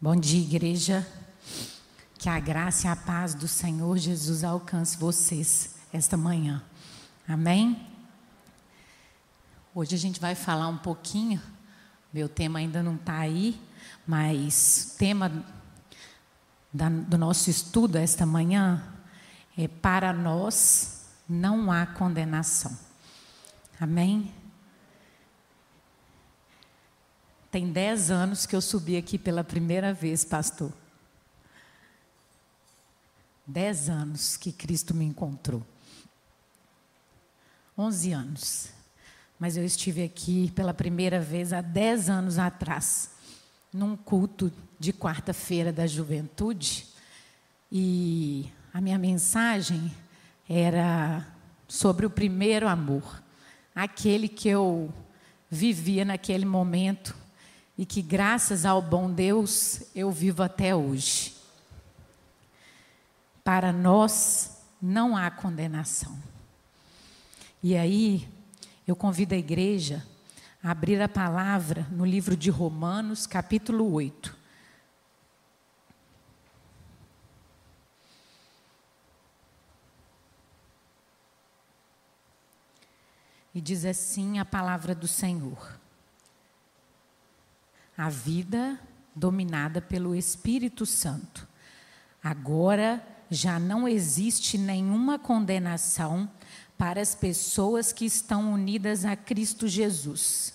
Bom 0.00 0.14
dia, 0.14 0.40
igreja. 0.40 1.04
Que 2.16 2.28
a 2.28 2.38
graça 2.38 2.86
e 2.86 2.88
a 2.88 2.94
paz 2.94 3.34
do 3.34 3.48
Senhor 3.48 3.98
Jesus 3.98 4.44
alcance 4.44 4.96
vocês 4.96 5.74
esta 5.92 6.16
manhã. 6.16 6.62
Amém? 7.26 7.84
Hoje 9.74 9.96
a 9.96 9.98
gente 9.98 10.20
vai 10.20 10.36
falar 10.36 10.68
um 10.68 10.78
pouquinho, 10.78 11.42
meu 12.12 12.28
tema 12.28 12.60
ainda 12.60 12.80
não 12.80 12.94
está 12.94 13.18
aí, 13.18 13.60
mas 14.06 14.92
o 14.94 14.98
tema 14.98 15.44
da, 16.72 16.88
do 16.88 17.18
nosso 17.18 17.50
estudo 17.50 17.98
esta 17.98 18.24
manhã 18.24 18.80
é: 19.56 19.66
para 19.66 20.12
nós 20.12 21.08
não 21.28 21.72
há 21.72 21.84
condenação. 21.84 22.78
Amém? 23.80 24.32
Tem 27.50 27.72
dez 27.72 28.10
anos 28.10 28.44
que 28.44 28.54
eu 28.54 28.60
subi 28.60 28.96
aqui 28.96 29.16
pela 29.16 29.42
primeira 29.42 29.94
vez, 29.94 30.22
pastor. 30.22 30.70
Dez 33.46 33.88
anos 33.88 34.36
que 34.36 34.52
Cristo 34.52 34.94
me 34.94 35.06
encontrou. 35.06 35.66
Onze 37.76 38.12
anos. 38.12 38.68
Mas 39.38 39.56
eu 39.56 39.64
estive 39.64 40.02
aqui 40.02 40.50
pela 40.50 40.74
primeira 40.74 41.20
vez 41.20 41.54
há 41.54 41.62
dez 41.62 42.10
anos 42.10 42.38
atrás, 42.38 43.12
num 43.72 43.96
culto 43.96 44.52
de 44.78 44.92
quarta-feira 44.92 45.72
da 45.72 45.86
juventude. 45.86 46.86
E 47.72 48.52
a 48.74 48.80
minha 48.80 48.98
mensagem 48.98 49.90
era 50.46 51.26
sobre 51.66 52.04
o 52.04 52.10
primeiro 52.10 52.68
amor, 52.68 53.22
aquele 53.74 54.28
que 54.28 54.48
eu 54.50 54.92
vivia 55.50 56.04
naquele 56.04 56.44
momento 56.44 57.16
e 57.78 57.86
que, 57.86 58.02
graças 58.02 58.64
ao 58.64 58.82
bom 58.82 59.08
Deus, 59.08 59.82
eu 59.94 60.10
vivo 60.10 60.42
até 60.42 60.74
hoje. 60.74 61.36
Para 63.44 63.72
nós 63.72 64.60
não 64.82 65.16
há 65.16 65.30
condenação. 65.30 66.18
E 67.62 67.76
aí, 67.76 68.28
eu 68.84 68.96
convido 68.96 69.32
a 69.32 69.38
igreja 69.38 70.04
a 70.60 70.72
abrir 70.72 71.00
a 71.00 71.08
palavra 71.08 71.86
no 71.92 72.04
livro 72.04 72.36
de 72.36 72.50
Romanos, 72.50 73.28
capítulo 73.28 73.92
8. 73.92 74.36
E 83.54 83.60
diz 83.60 83.84
assim 83.84 84.40
a 84.40 84.44
palavra 84.44 84.96
do 84.96 85.06
Senhor 85.06 85.78
a 87.98 88.08
vida 88.08 88.78
dominada 89.12 89.80
pelo 89.80 90.14
Espírito 90.14 90.86
Santo. 90.86 91.48
Agora 92.22 93.04
já 93.28 93.58
não 93.58 93.88
existe 93.88 94.56
nenhuma 94.56 95.18
condenação 95.18 96.30
para 96.78 97.00
as 97.00 97.16
pessoas 97.16 97.92
que 97.92 98.04
estão 98.04 98.52
unidas 98.52 99.04
a 99.04 99.16
Cristo 99.16 99.66
Jesus. 99.66 100.54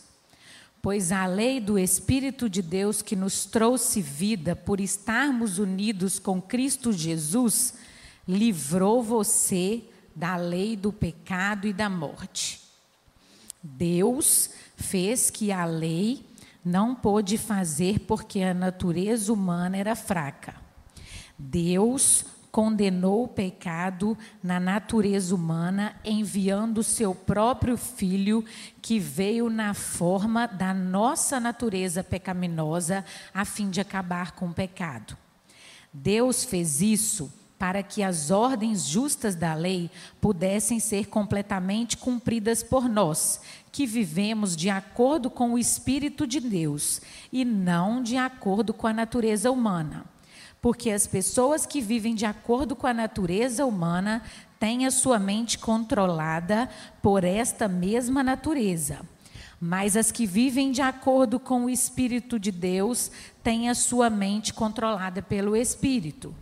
Pois 0.81 1.11
a 1.11 1.25
lei 1.25 1.59
do 1.59 1.77
Espírito 1.77 2.49
de 2.49 2.61
Deus 2.61 3.01
que 3.01 3.15
nos 3.15 3.43
trouxe 3.45 4.01
vida 4.01 4.55
por 4.55 4.79
estarmos 4.79 5.59
unidos 5.59 6.19
com 6.19 6.41
Cristo 6.41 6.93
Jesus, 6.93 7.73
livrou 8.25 9.03
você 9.03 9.83
da 10.15 10.37
lei 10.37 10.77
do 10.77 10.93
pecado 10.93 11.67
e 11.67 11.73
da 11.73 11.89
morte. 11.89 12.61
Deus 13.61 14.49
fez 14.77 15.29
que 15.29 15.51
a 15.51 15.65
lei 15.65 16.25
não 16.63 16.95
pôde 16.95 17.37
fazer 17.37 17.99
porque 17.99 18.41
a 18.41 18.53
natureza 18.53 19.31
humana 19.31 19.77
era 19.77 19.95
fraca. 19.95 20.55
Deus 21.37 22.25
condenou 22.53 23.23
o 23.23 23.27
pecado 23.27 24.15
na 24.43 24.59
natureza 24.59 25.33
humana, 25.33 25.95
enviando 26.05 26.83
seu 26.83 27.15
próprio 27.15 27.75
filho, 27.75 28.45
que 28.79 28.99
veio 28.99 29.49
na 29.49 29.73
forma 29.73 30.45
da 30.45 30.71
nossa 30.71 31.39
natureza 31.39 32.03
pecaminosa, 32.03 33.03
a 33.33 33.43
fim 33.43 33.71
de 33.71 33.81
acabar 33.81 34.33
com 34.33 34.49
o 34.49 34.53
pecado. 34.53 35.17
Deus 35.91 36.43
fez 36.43 36.79
isso 36.79 37.33
para 37.57 37.81
que 37.81 38.03
as 38.03 38.29
ordens 38.29 38.85
justas 38.85 39.35
da 39.35 39.53
lei 39.53 39.89
pudessem 40.19 40.79
ser 40.79 41.07
completamente 41.07 41.97
cumpridas 41.97 42.61
por 42.61 42.87
nós, 42.87 43.41
que 43.73 43.87
vivemos 43.87 44.55
de 44.55 44.69
acordo 44.69 45.31
com 45.31 45.53
o 45.53 45.57
Espírito 45.57 46.27
de 46.27 46.39
Deus 46.39 47.01
e 47.31 47.43
não 47.43 48.03
de 48.03 48.15
acordo 48.15 48.71
com 48.71 48.85
a 48.85 48.93
natureza 48.93 49.49
humana. 49.49 50.05
Porque 50.61 50.91
as 50.91 51.07
pessoas 51.07 51.65
que 51.65 51.81
vivem 51.81 52.13
de 52.13 52.23
acordo 52.23 52.75
com 52.75 52.85
a 52.85 52.93
natureza 52.93 53.65
humana 53.65 54.21
têm 54.59 54.85
a 54.85 54.91
sua 54.91 55.17
mente 55.17 55.57
controlada 55.57 56.69
por 57.01 57.23
esta 57.23 57.67
mesma 57.67 58.21
natureza. 58.23 58.99
Mas 59.59 59.97
as 59.97 60.11
que 60.11 60.27
vivem 60.27 60.71
de 60.71 60.83
acordo 60.83 61.39
com 61.39 61.65
o 61.65 61.69
Espírito 61.69 62.37
de 62.37 62.51
Deus 62.51 63.09
têm 63.41 63.71
a 63.71 63.75
sua 63.75 64.07
mente 64.07 64.53
controlada 64.53 65.19
pelo 65.19 65.55
Espírito. 65.55 66.35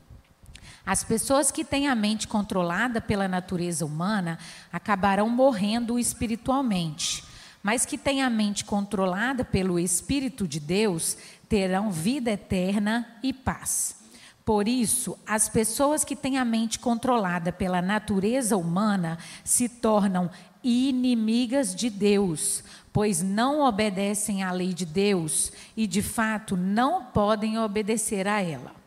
As 0.85 1.03
pessoas 1.03 1.51
que 1.51 1.63
têm 1.63 1.87
a 1.87 1.95
mente 1.95 2.27
controlada 2.27 2.99
pela 2.99 3.27
natureza 3.27 3.85
humana 3.85 4.39
acabarão 4.71 5.29
morrendo 5.29 5.99
espiritualmente, 5.99 7.23
mas 7.61 7.85
que 7.85 7.97
têm 7.97 8.23
a 8.23 8.29
mente 8.29 8.65
controlada 8.65 9.45
pelo 9.45 9.79
Espírito 9.79 10.47
de 10.47 10.59
Deus 10.59 11.17
terão 11.47 11.91
vida 11.91 12.31
eterna 12.31 13.07
e 13.21 13.31
paz. 13.31 14.01
Por 14.43 14.67
isso, 14.67 15.17
as 15.25 15.47
pessoas 15.47 16.03
que 16.03 16.15
têm 16.15 16.39
a 16.39 16.43
mente 16.43 16.79
controlada 16.79 17.51
pela 17.51 17.81
natureza 17.81 18.57
humana 18.57 19.19
se 19.43 19.69
tornam 19.69 20.31
inimigas 20.63 21.75
de 21.75 21.89
Deus, 21.89 22.63
pois 22.91 23.21
não 23.21 23.61
obedecem 23.61 24.41
à 24.41 24.51
lei 24.51 24.73
de 24.73 24.85
Deus 24.85 25.51
e, 25.77 25.85
de 25.85 26.01
fato, 26.01 26.57
não 26.57 27.05
podem 27.05 27.59
obedecer 27.59 28.27
a 28.27 28.41
ela. 28.41 28.80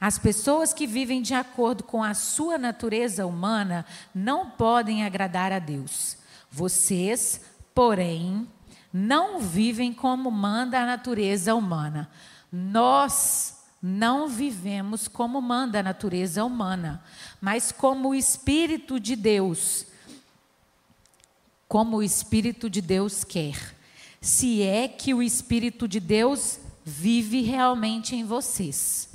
As 0.00 0.18
pessoas 0.18 0.72
que 0.72 0.86
vivem 0.86 1.22
de 1.22 1.34
acordo 1.34 1.82
com 1.82 2.02
a 2.02 2.12
sua 2.12 2.58
natureza 2.58 3.26
humana 3.26 3.86
não 4.14 4.50
podem 4.50 5.04
agradar 5.04 5.52
a 5.52 5.58
Deus. 5.58 6.18
Vocês, 6.50 7.40
porém, 7.74 8.46
não 8.92 9.40
vivem 9.40 9.92
como 9.92 10.30
manda 10.30 10.80
a 10.80 10.86
natureza 10.86 11.54
humana. 11.54 12.10
Nós 12.52 13.56
não 13.82 14.28
vivemos 14.28 15.08
como 15.08 15.40
manda 15.40 15.80
a 15.80 15.82
natureza 15.82 16.44
humana, 16.44 17.02
mas 17.40 17.70
como 17.72 18.10
o 18.10 18.14
Espírito 18.14 18.98
de 18.98 19.16
Deus. 19.16 19.86
Como 21.68 21.98
o 21.98 22.02
Espírito 22.02 22.68
de 22.68 22.80
Deus 22.80 23.24
quer. 23.24 23.74
Se 24.20 24.62
é 24.62 24.88
que 24.88 25.14
o 25.14 25.22
Espírito 25.22 25.86
de 25.86 26.00
Deus 26.00 26.58
vive 26.84 27.42
realmente 27.42 28.14
em 28.14 28.24
vocês. 28.24 29.05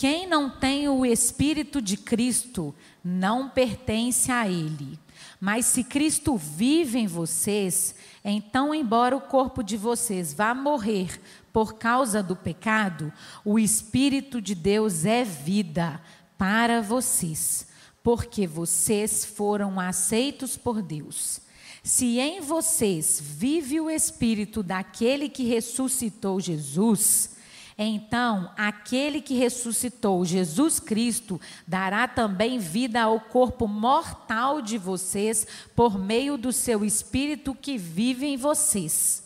Quem 0.00 0.26
não 0.26 0.48
tem 0.48 0.88
o 0.88 1.04
Espírito 1.04 1.78
de 1.82 1.94
Cristo 1.94 2.74
não 3.04 3.50
pertence 3.50 4.32
a 4.32 4.48
Ele. 4.48 4.98
Mas 5.38 5.66
se 5.66 5.84
Cristo 5.84 6.38
vive 6.38 7.00
em 7.00 7.06
vocês, 7.06 7.94
então, 8.24 8.74
embora 8.74 9.14
o 9.14 9.20
corpo 9.20 9.62
de 9.62 9.76
vocês 9.76 10.32
vá 10.32 10.54
morrer 10.54 11.20
por 11.52 11.74
causa 11.74 12.22
do 12.22 12.34
pecado, 12.34 13.12
o 13.44 13.58
Espírito 13.58 14.40
de 14.40 14.54
Deus 14.54 15.04
é 15.04 15.22
vida 15.22 16.00
para 16.38 16.80
vocês, 16.80 17.68
porque 18.02 18.46
vocês 18.46 19.26
foram 19.26 19.78
aceitos 19.78 20.56
por 20.56 20.80
Deus. 20.80 21.42
Se 21.82 22.18
em 22.18 22.40
vocês 22.40 23.20
vive 23.22 23.78
o 23.78 23.90
Espírito 23.90 24.62
daquele 24.62 25.28
que 25.28 25.44
ressuscitou 25.44 26.40
Jesus, 26.40 27.38
então, 27.82 28.50
aquele 28.58 29.22
que 29.22 29.34
ressuscitou 29.34 30.22
Jesus 30.22 30.78
Cristo 30.78 31.40
dará 31.66 32.06
também 32.06 32.58
vida 32.58 33.00
ao 33.00 33.18
corpo 33.18 33.66
mortal 33.66 34.60
de 34.60 34.76
vocês 34.76 35.46
por 35.74 35.98
meio 35.98 36.36
do 36.36 36.52
seu 36.52 36.84
espírito 36.84 37.54
que 37.54 37.78
vive 37.78 38.26
em 38.26 38.36
vocês. 38.36 39.24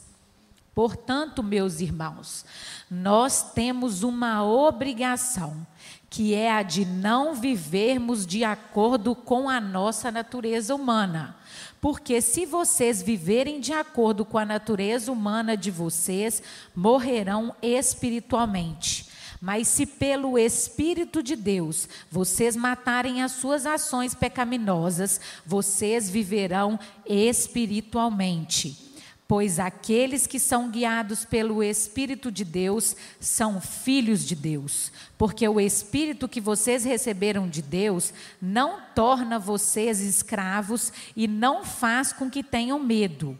Portanto, 0.72 1.42
meus 1.42 1.80
irmãos, 1.80 2.44
nós 2.88 3.52
temos 3.52 4.04
uma 4.04 4.44
obrigação, 4.44 5.66
que 6.08 6.32
é 6.32 6.52
a 6.52 6.62
de 6.62 6.84
não 6.84 7.34
vivermos 7.34 8.24
de 8.24 8.44
acordo 8.44 9.16
com 9.16 9.48
a 9.48 9.60
nossa 9.60 10.12
natureza 10.12 10.74
humana 10.76 11.36
porque 11.84 12.22
se 12.22 12.46
vocês 12.46 13.02
viverem 13.02 13.60
de 13.60 13.74
acordo 13.74 14.24
com 14.24 14.38
a 14.38 14.44
natureza 14.46 15.12
humana 15.12 15.54
de 15.54 15.70
vocês, 15.70 16.42
morrerão 16.74 17.54
espiritualmente. 17.60 19.06
Mas 19.38 19.68
se 19.68 19.84
pelo 19.84 20.38
Espírito 20.38 21.22
de 21.22 21.36
Deus 21.36 21.86
vocês 22.10 22.56
matarem 22.56 23.22
as 23.22 23.32
suas 23.32 23.66
ações 23.66 24.14
pecaminosas, 24.14 25.20
vocês 25.44 26.08
viverão 26.08 26.80
espiritualmente. 27.06 28.93
Pois 29.34 29.58
aqueles 29.58 30.28
que 30.28 30.38
são 30.38 30.70
guiados 30.70 31.24
pelo 31.24 31.60
Espírito 31.60 32.30
de 32.30 32.44
Deus 32.44 32.94
são 33.18 33.60
filhos 33.60 34.24
de 34.24 34.36
Deus. 34.36 34.92
Porque 35.18 35.48
o 35.48 35.58
Espírito 35.58 36.28
que 36.28 36.40
vocês 36.40 36.84
receberam 36.84 37.48
de 37.48 37.60
Deus 37.60 38.14
não 38.40 38.80
torna 38.94 39.36
vocês 39.36 39.98
escravos 39.98 40.92
e 41.16 41.26
não 41.26 41.64
faz 41.64 42.12
com 42.12 42.30
que 42.30 42.44
tenham 42.44 42.78
medo. 42.78 43.36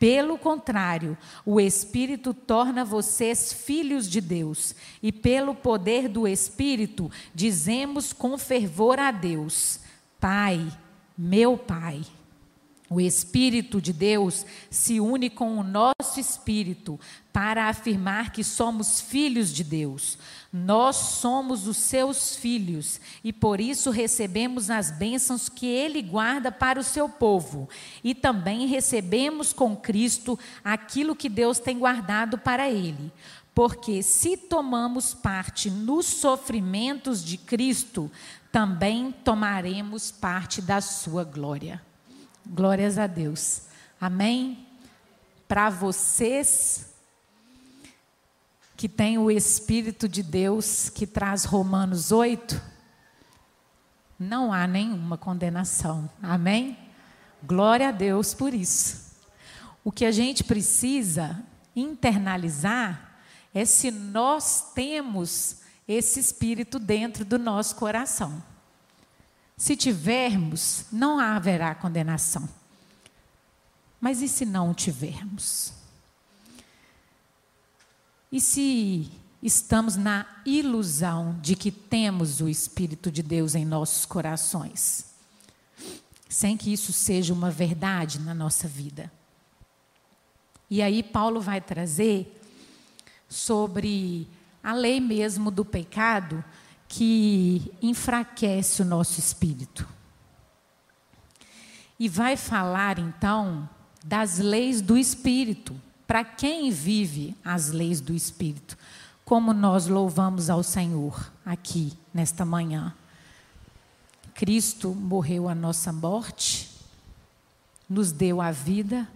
Pelo 0.00 0.36
contrário, 0.36 1.16
o 1.44 1.60
Espírito 1.60 2.34
torna 2.34 2.84
vocês 2.84 3.52
filhos 3.52 4.10
de 4.10 4.20
Deus, 4.20 4.74
e 5.00 5.12
pelo 5.12 5.54
poder 5.54 6.08
do 6.08 6.26
Espírito 6.26 7.08
dizemos 7.32 8.12
com 8.12 8.36
fervor 8.36 8.98
a 8.98 9.12
Deus: 9.12 9.78
Pai, 10.18 10.66
meu 11.16 11.56
Pai. 11.56 12.02
O 12.88 13.00
Espírito 13.00 13.80
de 13.80 13.92
Deus 13.92 14.46
se 14.70 15.00
une 15.00 15.28
com 15.28 15.58
o 15.58 15.64
nosso 15.64 16.20
espírito 16.20 17.00
para 17.32 17.68
afirmar 17.68 18.30
que 18.30 18.44
somos 18.44 19.00
filhos 19.00 19.52
de 19.52 19.64
Deus. 19.64 20.16
Nós 20.52 20.94
somos 20.94 21.66
os 21.66 21.76
seus 21.78 22.36
filhos 22.36 23.00
e 23.24 23.32
por 23.32 23.60
isso 23.60 23.90
recebemos 23.90 24.70
as 24.70 24.92
bênçãos 24.92 25.48
que 25.48 25.66
Ele 25.66 26.00
guarda 26.00 26.52
para 26.52 26.78
o 26.78 26.84
seu 26.84 27.08
povo. 27.08 27.68
E 28.04 28.14
também 28.14 28.68
recebemos 28.68 29.52
com 29.52 29.76
Cristo 29.76 30.38
aquilo 30.64 31.16
que 31.16 31.28
Deus 31.28 31.58
tem 31.58 31.80
guardado 31.80 32.38
para 32.38 32.70
Ele. 32.70 33.12
Porque 33.52 34.00
se 34.00 34.36
tomamos 34.36 35.12
parte 35.12 35.70
nos 35.70 36.06
sofrimentos 36.06 37.24
de 37.24 37.36
Cristo, 37.36 38.08
também 38.52 39.10
tomaremos 39.10 40.12
parte 40.12 40.62
da 40.62 40.80
sua 40.80 41.24
glória. 41.24 41.82
Glórias 42.48 42.96
a 42.96 43.06
Deus. 43.06 43.62
Amém? 44.00 44.66
Para 45.48 45.68
vocês 45.68 46.94
que 48.76 48.88
têm 48.88 49.18
o 49.18 49.30
Espírito 49.30 50.08
de 50.08 50.22
Deus 50.22 50.88
que 50.88 51.06
traz 51.06 51.44
Romanos 51.44 52.12
8, 52.12 52.62
não 54.18 54.52
há 54.52 54.66
nenhuma 54.66 55.18
condenação. 55.18 56.08
Amém? 56.22 56.78
Glória 57.42 57.88
a 57.88 57.92
Deus 57.92 58.32
por 58.32 58.54
isso. 58.54 59.16
O 59.82 59.90
que 59.90 60.04
a 60.04 60.12
gente 60.12 60.44
precisa 60.44 61.42
internalizar 61.74 63.18
é 63.52 63.64
se 63.64 63.90
nós 63.90 64.72
temos 64.72 65.62
esse 65.88 66.20
espírito 66.20 66.78
dentro 66.78 67.24
do 67.24 67.38
nosso 67.38 67.74
coração. 67.76 68.42
Se 69.56 69.74
tivermos, 69.74 70.84
não 70.92 71.18
haverá 71.18 71.74
condenação. 71.74 72.46
Mas 73.98 74.20
e 74.20 74.28
se 74.28 74.44
não 74.44 74.74
tivermos? 74.74 75.72
E 78.30 78.38
se 78.38 79.10
estamos 79.42 79.96
na 79.96 80.26
ilusão 80.44 81.38
de 81.40 81.56
que 81.56 81.70
temos 81.70 82.40
o 82.40 82.48
Espírito 82.48 83.10
de 83.10 83.22
Deus 83.22 83.54
em 83.54 83.64
nossos 83.64 84.04
corações, 84.04 85.06
sem 86.28 86.56
que 86.56 86.70
isso 86.70 86.92
seja 86.92 87.32
uma 87.32 87.50
verdade 87.50 88.18
na 88.18 88.34
nossa 88.34 88.68
vida? 88.68 89.10
E 90.68 90.82
aí, 90.82 91.02
Paulo 91.02 91.40
vai 91.40 91.62
trazer 91.62 92.42
sobre 93.28 94.28
a 94.62 94.74
lei 94.74 95.00
mesmo 95.00 95.50
do 95.50 95.64
pecado 95.64 96.44
que 96.88 97.72
enfraquece 97.82 98.82
o 98.82 98.84
nosso 98.84 99.18
espírito. 99.18 99.86
E 101.98 102.08
vai 102.08 102.36
falar 102.36 102.98
então 102.98 103.68
das 104.04 104.38
leis 104.38 104.80
do 104.80 104.96
espírito. 104.96 105.74
Para 106.06 106.24
quem 106.24 106.70
vive 106.70 107.36
as 107.44 107.70
leis 107.70 108.00
do 108.00 108.14
espírito? 108.14 108.76
Como 109.24 109.52
nós 109.52 109.88
louvamos 109.88 110.48
ao 110.48 110.62
Senhor 110.62 111.32
aqui 111.44 111.92
nesta 112.14 112.44
manhã. 112.44 112.94
Cristo 114.34 114.94
morreu 114.94 115.48
a 115.48 115.54
nossa 115.54 115.92
morte, 115.92 116.70
nos 117.88 118.12
deu 118.12 118.40
a 118.40 118.50
vida 118.50 119.08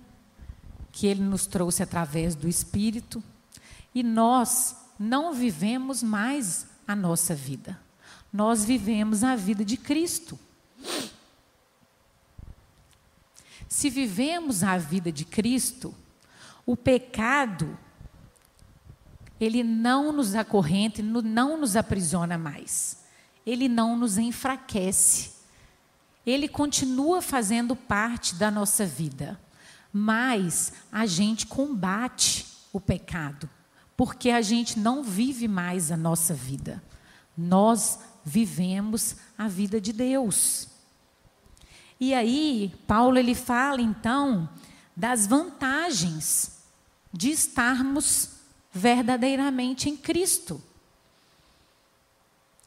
que 0.90 1.06
ele 1.06 1.22
nos 1.22 1.46
trouxe 1.46 1.82
através 1.82 2.34
do 2.34 2.48
espírito, 2.48 3.22
e 3.94 4.02
nós 4.02 4.74
não 4.98 5.32
vivemos 5.34 6.02
mais 6.02 6.66
a 6.90 6.96
nossa 6.96 7.36
vida. 7.36 7.80
Nós 8.32 8.64
vivemos 8.64 9.22
a 9.22 9.36
vida 9.36 9.64
de 9.64 9.76
Cristo. 9.76 10.36
Se 13.68 13.88
vivemos 13.88 14.64
a 14.64 14.76
vida 14.76 15.12
de 15.12 15.24
Cristo, 15.24 15.94
o 16.66 16.76
pecado 16.76 17.78
ele 19.40 19.62
não 19.62 20.12
nos 20.12 20.34
acorrente, 20.34 21.00
não 21.00 21.56
nos 21.56 21.76
aprisiona 21.76 22.36
mais. 22.36 23.04
Ele 23.46 23.68
não 23.68 23.96
nos 23.96 24.18
enfraquece. 24.18 25.30
Ele 26.26 26.48
continua 26.48 27.22
fazendo 27.22 27.76
parte 27.76 28.34
da 28.34 28.50
nossa 28.50 28.84
vida, 28.84 29.40
mas 29.92 30.72
a 30.90 31.06
gente 31.06 31.46
combate 31.46 32.46
o 32.72 32.80
pecado 32.80 33.48
porque 34.00 34.30
a 34.30 34.40
gente 34.40 34.78
não 34.78 35.02
vive 35.02 35.46
mais 35.46 35.92
a 35.92 35.96
nossa 35.96 36.32
vida. 36.32 36.82
Nós 37.36 37.98
vivemos 38.24 39.16
a 39.36 39.46
vida 39.46 39.78
de 39.78 39.92
Deus. 39.92 40.68
E 42.00 42.14
aí, 42.14 42.74
Paulo 42.86 43.18
ele 43.18 43.34
fala 43.34 43.82
então 43.82 44.48
das 44.96 45.26
vantagens 45.26 46.62
de 47.12 47.28
estarmos 47.28 48.36
verdadeiramente 48.72 49.90
em 49.90 49.98
Cristo. 49.98 50.62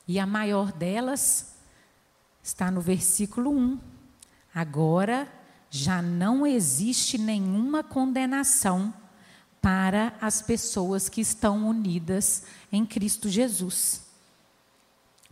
E 0.07 0.19
a 0.19 0.27
maior 0.27 0.71
delas 0.71 1.55
está 2.43 2.69
no 2.69 2.79
versículo 2.79 3.49
1. 3.49 3.79
Agora 4.53 5.27
já 5.67 5.99
não 5.99 6.45
existe 6.45 7.17
nenhuma 7.17 7.83
condenação 7.83 8.93
para 9.63 10.13
as 10.19 10.41
pessoas 10.41 11.07
que 11.07 11.21
estão 11.21 11.69
unidas 11.69 12.43
em 12.69 12.85
Cristo 12.85 13.29
Jesus. 13.29 14.01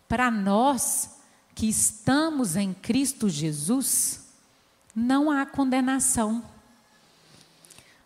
Para 0.08 0.32
nós 0.32 1.18
que 1.54 1.68
estamos 1.68 2.56
em 2.56 2.74
Cristo 2.74 3.28
Jesus, 3.28 4.30
não 4.96 5.30
há 5.30 5.46
condenação. 5.46 6.46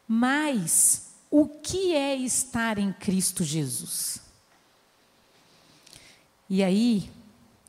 Mas 0.07 1.11
o 1.29 1.47
que 1.47 1.93
é 1.93 2.15
estar 2.15 2.79
em 2.79 2.91
Cristo 2.91 3.43
Jesus? 3.43 4.19
E 6.49 6.63
aí, 6.63 7.07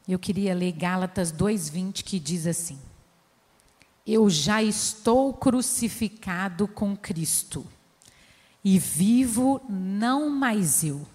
eu 0.08 0.18
queria 0.18 0.54
ler 0.54 0.72
Gálatas 0.72 1.30
2:20 1.30 2.02
que 2.02 2.18
diz 2.18 2.46
assim: 2.46 2.80
Eu 4.06 4.30
já 4.30 4.62
estou 4.62 5.34
crucificado 5.34 6.66
com 6.66 6.96
Cristo 6.96 7.75
e 8.68 8.80
vivo 8.80 9.62
não 9.68 10.28
mais 10.28 10.82
eu, 10.82 11.06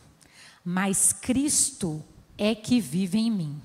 mas 0.64 1.12
Cristo 1.12 2.02
é 2.38 2.56
que 2.56 2.80
vive 2.80 3.18
em 3.18 3.30
mim. 3.30 3.62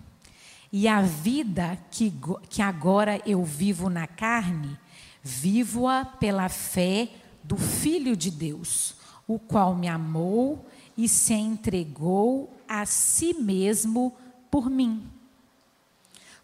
E 0.73 0.88
a 0.88 1.02
vida 1.02 1.78
que, 1.88 2.12
que 2.50 2.61
agora 2.61 3.23
eu 3.25 3.45
vivo 3.45 3.88
na 3.88 4.09
carne, 4.09 4.76
vivo-a 5.23 6.05
pela 6.05 6.49
fé 6.49 7.09
do 7.45 7.57
Filho 7.57 8.16
de 8.16 8.28
Deus, 8.28 8.97
o 9.25 9.38
qual 9.38 9.76
me 9.76 9.87
amou 9.87 10.66
e 10.99 11.09
se 11.09 11.35
entregou 11.35 12.52
a 12.66 12.85
si 12.87 13.35
mesmo 13.35 14.12
por 14.50 14.69
mim. 14.69 15.09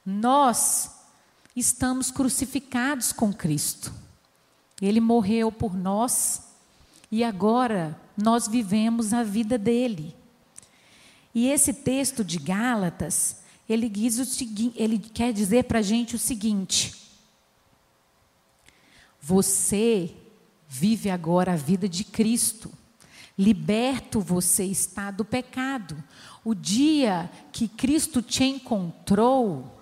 Nós 0.07 0.93
estamos 1.57 2.09
crucificados 2.09 3.11
com 3.11 3.33
Cristo. 3.33 3.93
Ele 4.81 5.01
morreu 5.01 5.51
por 5.51 5.77
nós 5.77 6.52
e 7.13 7.23
agora 7.23 8.01
nós 8.17 8.49
vivemos 8.49 9.13
a 9.13 9.23
vida 9.23 9.59
dele. 9.59 10.17
E 11.35 11.47
esse 11.47 11.75
texto 11.75 12.25
de 12.25 12.39
Gálatas, 12.39 13.43
ele, 13.69 13.93
seguinte, 14.25 14.75
ele 14.81 14.99
quer 14.99 15.31
dizer 15.31 15.65
para 15.65 15.81
a 15.81 15.83
gente 15.83 16.17
o 16.17 16.19
seguinte: 16.19 16.95
você 19.21 20.15
vive 20.67 21.11
agora 21.11 21.53
a 21.53 21.57
vida 21.57 21.87
de 21.87 22.03
Cristo. 22.03 22.73
Liberto 23.39 24.21
você 24.21 24.65
está 24.65 25.11
do 25.11 25.25
pecado. 25.25 26.03
O 26.43 26.55
dia 26.55 27.31
que 27.53 27.69
Cristo 27.69 28.23
te 28.23 28.45
encontrou, 28.45 29.82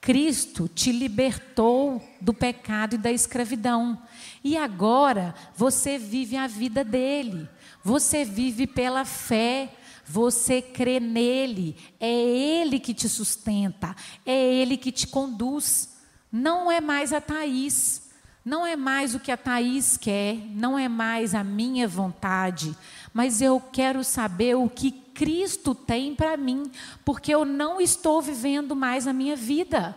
Cristo 0.00 0.66
te 0.66 0.90
libertou 0.90 2.02
do 2.20 2.32
pecado 2.32 2.94
e 2.94 2.98
da 2.98 3.12
escravidão. 3.12 4.00
E 4.42 4.56
agora 4.56 5.34
você 5.54 5.98
vive 5.98 6.36
a 6.36 6.46
vida 6.46 6.82
dele. 6.82 7.48
Você 7.84 8.24
vive 8.24 8.66
pela 8.66 9.04
fé. 9.04 9.70
Você 10.06 10.62
crê 10.62 10.98
nele. 10.98 11.76
É 12.00 12.10
ele 12.10 12.80
que 12.80 12.94
te 12.94 13.08
sustenta. 13.08 13.94
É 14.24 14.54
ele 14.54 14.76
que 14.76 14.90
te 14.90 15.06
conduz. 15.06 15.96
Não 16.32 16.72
é 16.72 16.80
mais 16.80 17.12
a 17.12 17.20
Thaís. 17.20 18.10
Não 18.42 18.66
é 18.66 18.74
mais 18.74 19.14
o 19.14 19.20
que 19.20 19.30
a 19.30 19.36
Thaís 19.36 19.98
quer, 19.98 20.34
não 20.34 20.78
é 20.78 20.88
mais 20.88 21.34
a 21.34 21.44
minha 21.44 21.86
vontade, 21.86 22.74
mas 23.12 23.42
eu 23.42 23.60
quero 23.60 24.02
saber 24.02 24.56
o 24.56 24.68
que 24.68 24.90
Cristo 25.14 25.74
tem 25.74 26.14
para 26.14 26.36
mim, 26.36 26.70
porque 27.04 27.34
eu 27.34 27.44
não 27.44 27.80
estou 27.80 28.20
vivendo 28.20 28.74
mais 28.74 29.06
a 29.06 29.12
minha 29.12 29.36
vida. 29.36 29.96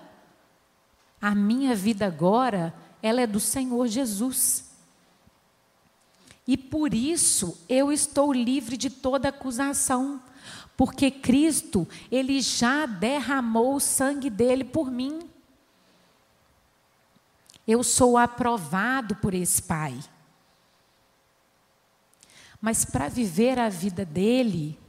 A 1.22 1.34
minha 1.34 1.75
vida 1.75 2.05
agora, 2.05 2.74
ela 3.01 3.22
é 3.22 3.27
do 3.27 3.39
Senhor 3.39 3.88
Jesus. 3.88 4.72
E 6.46 6.58
por 6.58 6.93
isso 6.93 7.58
eu 7.70 7.91
estou 7.91 8.34
livre 8.34 8.75
de 8.75 8.89
toda 8.89 9.29
acusação, 9.29 10.22
porque 10.75 11.10
Cristo, 11.10 11.88
ele 12.12 12.41
já 12.41 12.86
derramou 12.86 13.75
o 13.75 13.79
sangue 13.79 14.29
dele 14.29 14.63
por 14.63 14.91
mim. 14.91 15.22
Eu 17.65 17.84
sou 17.84 18.17
aprovado 18.17 19.15
por 19.15 19.34
esse 19.34 19.62
Pai. 19.62 19.98
Mas 22.60 22.84
para 22.84 23.08
viver 23.08 23.60
a 23.60 23.70
vida 23.70 24.05
dele, 24.05 24.79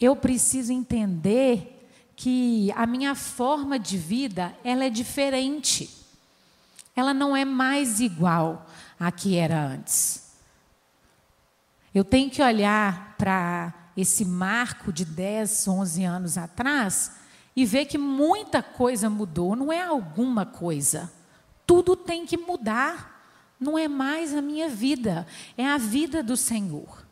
eu 0.00 0.14
preciso 0.14 0.72
entender 0.72 1.72
que 2.14 2.72
a 2.74 2.86
minha 2.86 3.14
forma 3.14 3.78
de 3.78 3.98
vida, 3.98 4.56
ela 4.64 4.84
é 4.84 4.90
diferente. 4.90 5.90
Ela 6.94 7.12
não 7.12 7.36
é 7.36 7.44
mais 7.44 8.00
igual 8.00 8.66
à 8.98 9.12
que 9.12 9.36
era 9.36 9.60
antes. 9.60 10.32
Eu 11.94 12.04
tenho 12.04 12.30
que 12.30 12.42
olhar 12.42 13.14
para 13.16 13.72
esse 13.96 14.24
marco 14.24 14.92
de 14.92 15.04
10, 15.04 15.68
11 15.68 16.04
anos 16.04 16.38
atrás 16.38 17.12
e 17.54 17.64
ver 17.64 17.86
que 17.86 17.96
muita 17.96 18.62
coisa 18.62 19.08
mudou, 19.08 19.56
não 19.56 19.72
é 19.72 19.82
alguma 19.82 20.44
coisa. 20.44 21.10
Tudo 21.66 21.96
tem 21.96 22.26
que 22.26 22.36
mudar. 22.36 23.14
Não 23.58 23.78
é 23.78 23.88
mais 23.88 24.34
a 24.34 24.42
minha 24.42 24.68
vida, 24.68 25.26
é 25.56 25.66
a 25.66 25.78
vida 25.78 26.22
do 26.22 26.36
Senhor. 26.36 27.05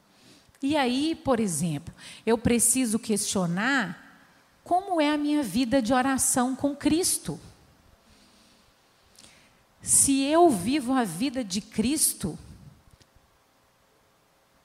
E 0.66 0.78
aí, 0.78 1.14
por 1.14 1.40
exemplo, 1.40 1.94
eu 2.24 2.38
preciso 2.38 2.98
questionar 2.98 4.32
como 4.64 4.98
é 4.98 5.12
a 5.12 5.18
minha 5.18 5.42
vida 5.42 5.82
de 5.82 5.92
oração 5.92 6.56
com 6.56 6.74
Cristo. 6.74 7.38
Se 9.82 10.22
eu 10.22 10.48
vivo 10.48 10.94
a 10.94 11.04
vida 11.04 11.44
de 11.44 11.60
Cristo, 11.60 12.38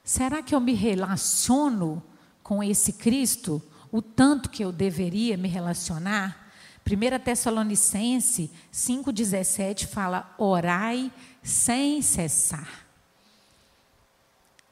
será 0.02 0.42
que 0.42 0.56
eu 0.56 0.62
me 0.62 0.74
relaciono 0.74 2.02
com 2.42 2.64
esse 2.64 2.94
Cristo 2.94 3.62
o 3.92 4.02
tanto 4.02 4.50
que 4.50 4.64
eu 4.64 4.72
deveria 4.72 5.36
me 5.36 5.50
relacionar? 5.50 6.50
1 6.88 7.20
Tessalonicense 7.26 8.50
5,17 8.72 9.86
fala: 9.86 10.34
orai 10.38 11.12
sem 11.44 12.02
cessar. 12.02 12.89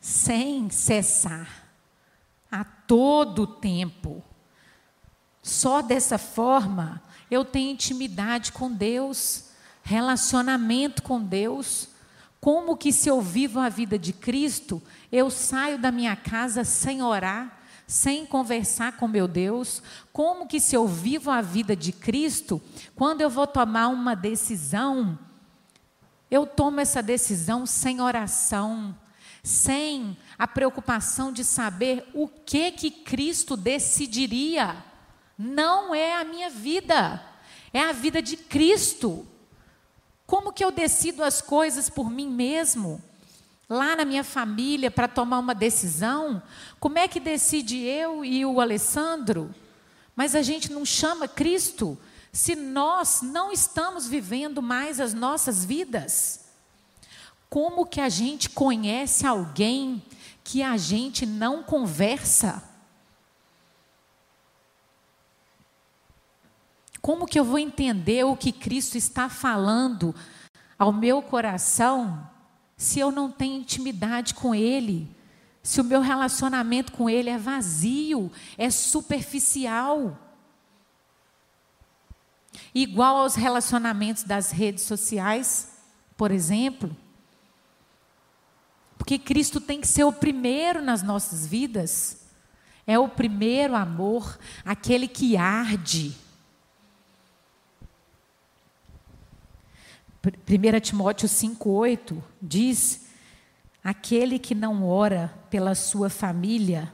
Sem 0.07 0.69
cessar. 0.69 1.67
A 2.49 2.63
todo 2.63 3.45
tempo. 3.45 4.23
Só 5.43 5.81
dessa 5.81 6.17
forma 6.17 7.03
eu 7.29 7.43
tenho 7.43 7.71
intimidade 7.71 8.53
com 8.53 8.71
Deus, 8.71 9.49
relacionamento 9.83 11.03
com 11.03 11.21
Deus. 11.21 11.89
Como 12.39 12.77
que 12.77 12.93
se 12.93 13.09
eu 13.09 13.19
vivo 13.21 13.59
a 13.59 13.67
vida 13.67 13.99
de 13.99 14.13
Cristo, 14.13 14.81
eu 15.11 15.29
saio 15.29 15.77
da 15.77 15.91
minha 15.91 16.15
casa 16.15 16.63
sem 16.63 17.03
orar, 17.03 17.59
sem 17.85 18.25
conversar 18.25 18.95
com 18.95 19.09
meu 19.09 19.27
Deus? 19.27 19.83
Como 20.13 20.47
que 20.47 20.61
se 20.61 20.73
eu 20.73 20.87
vivo 20.87 21.29
a 21.29 21.41
vida 21.41 21.75
de 21.75 21.91
Cristo, 21.91 22.61
quando 22.95 23.19
eu 23.19 23.29
vou 23.29 23.45
tomar 23.45 23.89
uma 23.89 24.15
decisão, 24.15 25.19
eu 26.31 26.47
tomo 26.47 26.79
essa 26.79 27.03
decisão 27.03 27.65
sem 27.65 27.99
oração, 27.99 28.95
sem 29.47 30.17
a 30.37 30.47
preocupação 30.47 31.31
de 31.31 31.43
saber 31.43 32.05
o 32.13 32.27
que 32.27 32.71
que 32.71 32.91
Cristo 32.91 33.55
decidiria. 33.55 34.75
Não 35.37 35.95
é 35.95 36.15
a 36.15 36.23
minha 36.23 36.49
vida, 36.49 37.23
é 37.73 37.81
a 37.81 37.93
vida 37.93 38.21
de 38.21 38.35
Cristo. 38.37 39.25
Como 40.25 40.51
que 40.51 40.63
eu 40.63 40.71
decido 40.71 41.23
as 41.23 41.41
coisas 41.41 41.89
por 41.89 42.09
mim 42.09 42.27
mesmo? 42.29 43.01
lá 43.69 43.95
na 43.95 44.05
minha 44.05 44.23
família 44.23 44.89
para 44.89 45.07
tomar 45.07 45.39
uma 45.39 45.53
decisão, 45.53 46.41
como 46.79 46.97
é 46.97 47.07
que 47.07 47.19
decide 47.19 47.77
eu 47.77 48.23
e 48.23 48.45
o 48.45 48.61
Alessandro? 48.61 49.53
Mas 50.15 50.35
a 50.35 50.41
gente 50.41 50.71
não 50.71 50.85
chama 50.85 51.27
Cristo 51.27 51.97
se 52.31 52.55
nós 52.55 53.21
não 53.21 53.51
estamos 53.51 54.07
vivendo 54.07 54.61
mais 54.61 54.99
as 54.99 55.13
nossas 55.13 55.65
vidas. 55.65 56.46
Como 57.49 57.85
que 57.85 58.01
a 58.01 58.09
gente 58.09 58.49
conhece 58.49 59.25
alguém 59.25 60.03
que 60.43 60.61
a 60.61 60.77
gente 60.77 61.25
não 61.25 61.63
conversa? 61.63 62.63
Como 67.01 67.25
que 67.25 67.39
eu 67.39 67.45
vou 67.45 67.57
entender 67.57 68.25
o 68.25 68.35
que 68.35 68.51
Cristo 68.51 68.97
está 68.97 69.29
falando 69.29 70.13
ao 70.77 70.91
meu 70.91 71.21
coração 71.21 72.29
se 72.75 72.99
eu 72.99 73.11
não 73.11 73.31
tenho 73.31 73.61
intimidade 73.61 74.35
com 74.35 74.53
Ele, 74.53 75.09
se 75.63 75.81
o 75.81 75.83
meu 75.83 75.99
relacionamento 75.99 76.91
com 76.91 77.09
Ele 77.09 77.29
é 77.29 77.37
vazio, 77.37 78.31
é 78.57 78.69
superficial. 78.69 80.17
Igual 82.73 83.17
aos 83.17 83.35
relacionamentos 83.35 84.23
das 84.23 84.51
redes 84.51 84.83
sociais, 84.83 85.77
por 86.15 86.31
exemplo. 86.31 86.95
Porque 88.97 89.19
Cristo 89.19 89.61
tem 89.61 89.79
que 89.79 89.87
ser 89.87 90.03
o 90.03 90.11
primeiro 90.11 90.81
nas 90.81 91.03
nossas 91.03 91.45
vidas. 91.45 92.25
É 92.85 92.97
o 92.97 93.07
primeiro 93.07 93.75
amor, 93.75 94.37
aquele 94.65 95.07
que 95.07 95.37
arde 95.37 96.15
1 100.27 100.79
Timóteo 100.81 101.27
5,8 101.27 102.21
diz: 102.41 103.07
aquele 103.83 104.37
que 104.37 104.53
não 104.53 104.85
ora 104.85 105.33
pela 105.49 105.73
sua 105.75 106.09
família, 106.09 106.91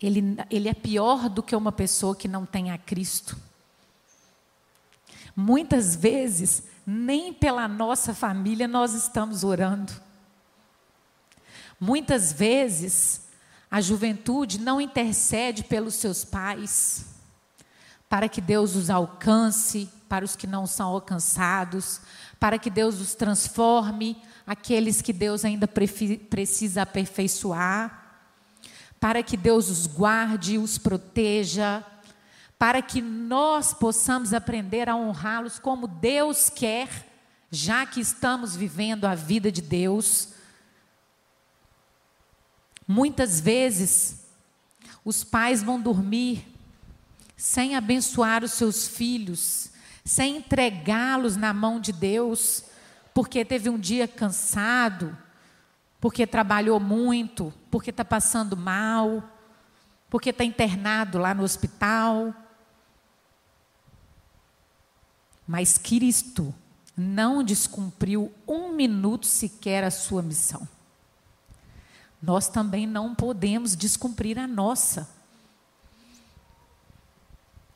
ele, 0.00 0.36
ele 0.50 0.68
é 0.68 0.74
pior 0.74 1.28
do 1.28 1.42
que 1.42 1.54
uma 1.54 1.72
pessoa 1.72 2.16
que 2.16 2.26
não 2.26 2.46
tem 2.46 2.70
a 2.70 2.78
Cristo. 2.78 3.36
Muitas 5.34 5.96
vezes, 5.96 6.64
nem 6.86 7.32
pela 7.32 7.68
nossa 7.68 8.14
família 8.14 8.66
nós 8.66 8.94
estamos 8.94 9.44
orando. 9.44 9.92
Muitas 11.78 12.32
vezes, 12.32 13.28
a 13.70 13.80
juventude 13.80 14.60
não 14.60 14.80
intercede 14.80 15.64
pelos 15.64 15.94
seus 15.94 16.24
pais, 16.24 17.06
para 18.08 18.28
que 18.28 18.40
Deus 18.40 18.74
os 18.74 18.90
alcance, 18.90 19.88
para 20.08 20.24
os 20.24 20.34
que 20.34 20.46
não 20.46 20.66
são 20.66 20.88
alcançados, 20.88 22.00
para 22.38 22.58
que 22.58 22.68
Deus 22.68 23.00
os 23.00 23.14
transforme, 23.14 24.20
aqueles 24.46 25.00
que 25.00 25.12
Deus 25.12 25.44
ainda 25.44 25.68
precisa 25.68 26.82
aperfeiçoar, 26.82 27.98
para 28.98 29.22
que 29.22 29.36
Deus 29.36 29.70
os 29.70 29.86
guarde, 29.86 30.58
os 30.58 30.76
proteja, 30.76 31.84
para 32.60 32.82
que 32.82 33.00
nós 33.00 33.72
possamos 33.72 34.34
aprender 34.34 34.86
a 34.86 34.94
honrá-los 34.94 35.58
como 35.58 35.88
Deus 35.88 36.50
quer, 36.50 36.90
já 37.50 37.86
que 37.86 38.02
estamos 38.02 38.54
vivendo 38.54 39.06
a 39.06 39.14
vida 39.14 39.50
de 39.50 39.62
Deus. 39.62 40.34
Muitas 42.86 43.40
vezes, 43.40 44.26
os 45.02 45.24
pais 45.24 45.62
vão 45.62 45.80
dormir 45.80 46.46
sem 47.34 47.76
abençoar 47.76 48.44
os 48.44 48.52
seus 48.52 48.86
filhos, 48.86 49.70
sem 50.04 50.36
entregá-los 50.36 51.36
na 51.36 51.54
mão 51.54 51.80
de 51.80 51.94
Deus, 51.94 52.64
porque 53.14 53.42
teve 53.42 53.70
um 53.70 53.78
dia 53.78 54.06
cansado, 54.06 55.16
porque 55.98 56.26
trabalhou 56.26 56.78
muito, 56.78 57.54
porque 57.70 57.88
está 57.88 58.04
passando 58.04 58.54
mal, 58.54 59.24
porque 60.10 60.28
está 60.28 60.44
internado 60.44 61.16
lá 61.16 61.32
no 61.32 61.42
hospital. 61.42 62.34
Mas 65.50 65.76
Cristo 65.76 66.54
não 66.96 67.42
descumpriu 67.42 68.32
um 68.46 68.72
minuto 68.72 69.26
sequer 69.26 69.82
a 69.82 69.90
sua 69.90 70.22
missão. 70.22 70.68
Nós 72.22 72.46
também 72.46 72.86
não 72.86 73.16
podemos 73.16 73.74
descumprir 73.74 74.38
a 74.38 74.46
nossa. 74.46 75.10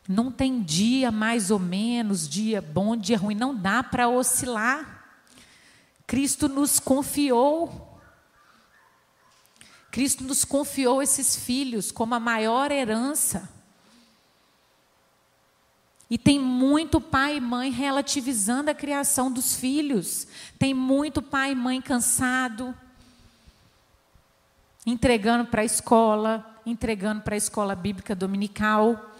Não 0.09 0.31
tem 0.31 0.63
dia 0.63 1.11
mais 1.11 1.51
ou 1.51 1.59
menos, 1.59 2.29
dia 2.29 2.63
bom, 2.63 2.97
dia 2.97 3.19
ruim, 3.19 3.35
não 3.35 3.53
dá 3.53 3.83
para 3.83 4.09
oscilar. 4.09 5.05
Cristo 6.07 6.49
nos 6.49 6.79
confiou. 6.79 8.01
Cristo 9.91 10.23
nos 10.23 10.45
confiou 10.45 11.03
esses 11.03 11.35
filhos 11.35 11.91
como 11.91 12.15
a 12.15 12.21
maior 12.21 12.71
herança. 12.71 13.53
E 16.11 16.19
tem 16.19 16.39
muito 16.39 17.01
pai 17.01 17.37
e 17.37 17.41
mãe 17.41 17.71
relativizando 17.71 18.71
a 18.71 18.75
criação 18.75 19.33
dos 19.33 19.57
filhos. 19.57 20.27
Tem 20.59 20.75
muito 20.75 21.23
pai 21.23 21.53
e 21.53 21.55
mãe 21.55 21.81
cansado, 21.81 22.75
entregando 24.87 25.47
para 25.47 25.63
a 25.63 25.65
escola, 25.65 26.61
entregando 26.67 27.23
para 27.23 27.35
a 27.35 27.39
escola 27.39 27.75
bíblica 27.75 28.15
dominical. 28.15 29.13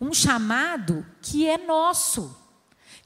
Um 0.00 0.12
chamado 0.12 1.06
que 1.22 1.46
é 1.46 1.56
nosso, 1.56 2.36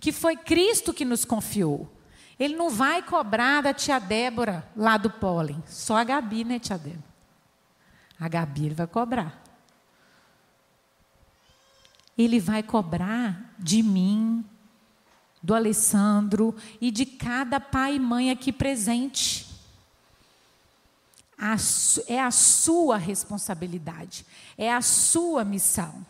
que 0.00 0.10
foi 0.10 0.36
Cristo 0.36 0.94
que 0.94 1.04
nos 1.04 1.24
confiou. 1.24 1.90
Ele 2.38 2.56
não 2.56 2.70
vai 2.70 3.02
cobrar 3.02 3.62
da 3.62 3.74
tia 3.74 3.98
Débora 3.98 4.66
lá 4.76 4.96
do 4.96 5.10
pólen. 5.10 5.62
Só 5.66 5.96
a 5.96 6.04
Gabi, 6.04 6.44
né, 6.44 6.58
tia 6.58 6.78
Débora? 6.78 7.14
A 8.18 8.28
Gabi 8.28 8.66
ele 8.66 8.74
vai 8.74 8.86
cobrar. 8.86 9.43
Ele 12.16 12.38
vai 12.38 12.62
cobrar 12.62 13.54
de 13.58 13.82
mim, 13.82 14.44
do 15.42 15.54
Alessandro 15.54 16.54
e 16.80 16.90
de 16.90 17.04
cada 17.04 17.60
pai 17.60 17.96
e 17.96 18.00
mãe 18.00 18.30
aqui 18.30 18.50
presente. 18.50 19.46
é 22.06 22.20
a 22.20 22.30
sua 22.30 22.96
responsabilidade, 22.96 24.24
é 24.56 24.72
a 24.72 24.80
sua 24.80 25.44
missão. 25.44 26.06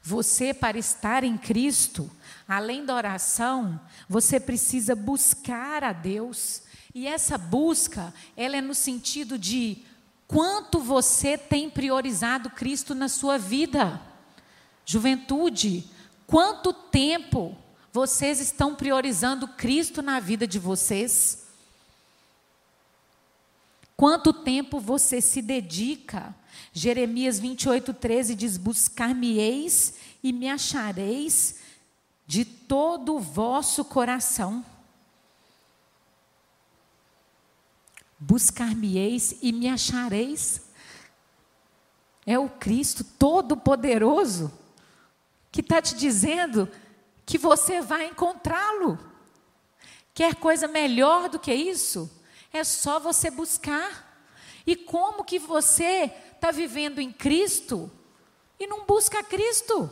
Você, 0.00 0.54
para 0.54 0.78
estar 0.78 1.24
em 1.24 1.36
Cristo, 1.36 2.10
além 2.46 2.84
da 2.84 2.94
oração, 2.94 3.80
você 4.08 4.38
precisa 4.38 4.94
buscar 4.94 5.82
a 5.82 5.92
Deus. 5.92 6.62
E 6.94 7.06
essa 7.06 7.36
busca, 7.36 8.14
ela 8.36 8.56
é 8.56 8.60
no 8.60 8.74
sentido 8.74 9.36
de 9.36 9.84
quanto 10.26 10.78
você 10.78 11.36
tem 11.36 11.68
priorizado 11.68 12.48
Cristo 12.50 12.94
na 12.94 13.08
sua 13.08 13.36
vida. 13.38 14.00
Juventude, 14.90 15.84
quanto 16.26 16.72
tempo 16.72 17.54
vocês 17.92 18.40
estão 18.40 18.74
priorizando 18.74 19.46
Cristo 19.46 20.00
na 20.00 20.18
vida 20.18 20.46
de 20.46 20.58
vocês? 20.58 21.46
Quanto 23.94 24.32
tempo 24.32 24.80
você 24.80 25.20
se 25.20 25.42
dedica? 25.42 26.34
Jeremias 26.72 27.38
28, 27.38 27.92
13 27.92 28.34
diz: 28.34 28.56
Buscar-me-eis 28.56 29.96
e 30.22 30.32
me 30.32 30.48
achareis 30.48 31.56
de 32.26 32.46
todo 32.46 33.16
o 33.16 33.20
vosso 33.20 33.84
coração. 33.84 34.64
Buscar-me-eis 38.18 39.36
e 39.42 39.52
me 39.52 39.68
achareis. 39.68 40.62
É 42.24 42.38
o 42.38 42.48
Cristo 42.48 43.04
Todo-Poderoso 43.04 44.50
que 45.58 45.62
está 45.62 45.82
te 45.82 45.96
dizendo 45.96 46.70
que 47.26 47.36
você 47.36 47.80
vai 47.80 48.06
encontrá-lo. 48.06 48.96
Quer 50.14 50.36
coisa 50.36 50.68
melhor 50.68 51.28
do 51.28 51.36
que 51.36 51.52
isso? 51.52 52.08
É 52.52 52.62
só 52.62 53.00
você 53.00 53.28
buscar. 53.28 54.22
E 54.64 54.76
como 54.76 55.24
que 55.24 55.36
você 55.36 56.12
está 56.32 56.52
vivendo 56.52 57.00
em 57.00 57.10
Cristo 57.10 57.90
e 58.56 58.68
não 58.68 58.86
busca 58.86 59.20
Cristo? 59.24 59.90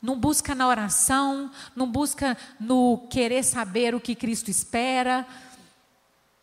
Não 0.00 0.18
busca 0.18 0.54
na 0.54 0.66
oração, 0.66 1.50
não 1.76 1.86
busca 1.86 2.38
no 2.58 3.06
querer 3.10 3.42
saber 3.42 3.94
o 3.94 4.00
que 4.00 4.14
Cristo 4.14 4.50
espera, 4.50 5.26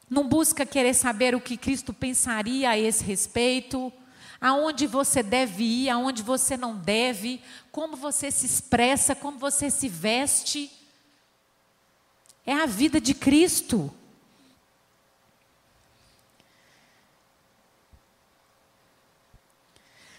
não 0.08 0.28
busca 0.28 0.64
querer 0.64 0.94
saber 0.94 1.34
o 1.34 1.42
que 1.42 1.58
Cristo 1.58 1.92
pensaria 1.92 2.70
a 2.70 2.78
esse 2.78 3.04
respeito, 3.04 3.92
aonde 4.40 4.86
você 4.86 5.24
deve 5.24 5.64
ir, 5.64 5.90
aonde 5.90 6.22
você 6.22 6.56
não 6.56 6.76
deve, 6.76 7.42
como 7.72 7.96
você 7.96 8.30
se 8.32 8.46
expressa, 8.46 9.16
como 9.16 9.38
você 9.38 9.70
se 9.70 9.90
veste. 9.90 10.72
É 12.46 12.54
a 12.54 12.66
vida 12.66 13.02
de 13.02 13.14
Cristo. 13.14 13.94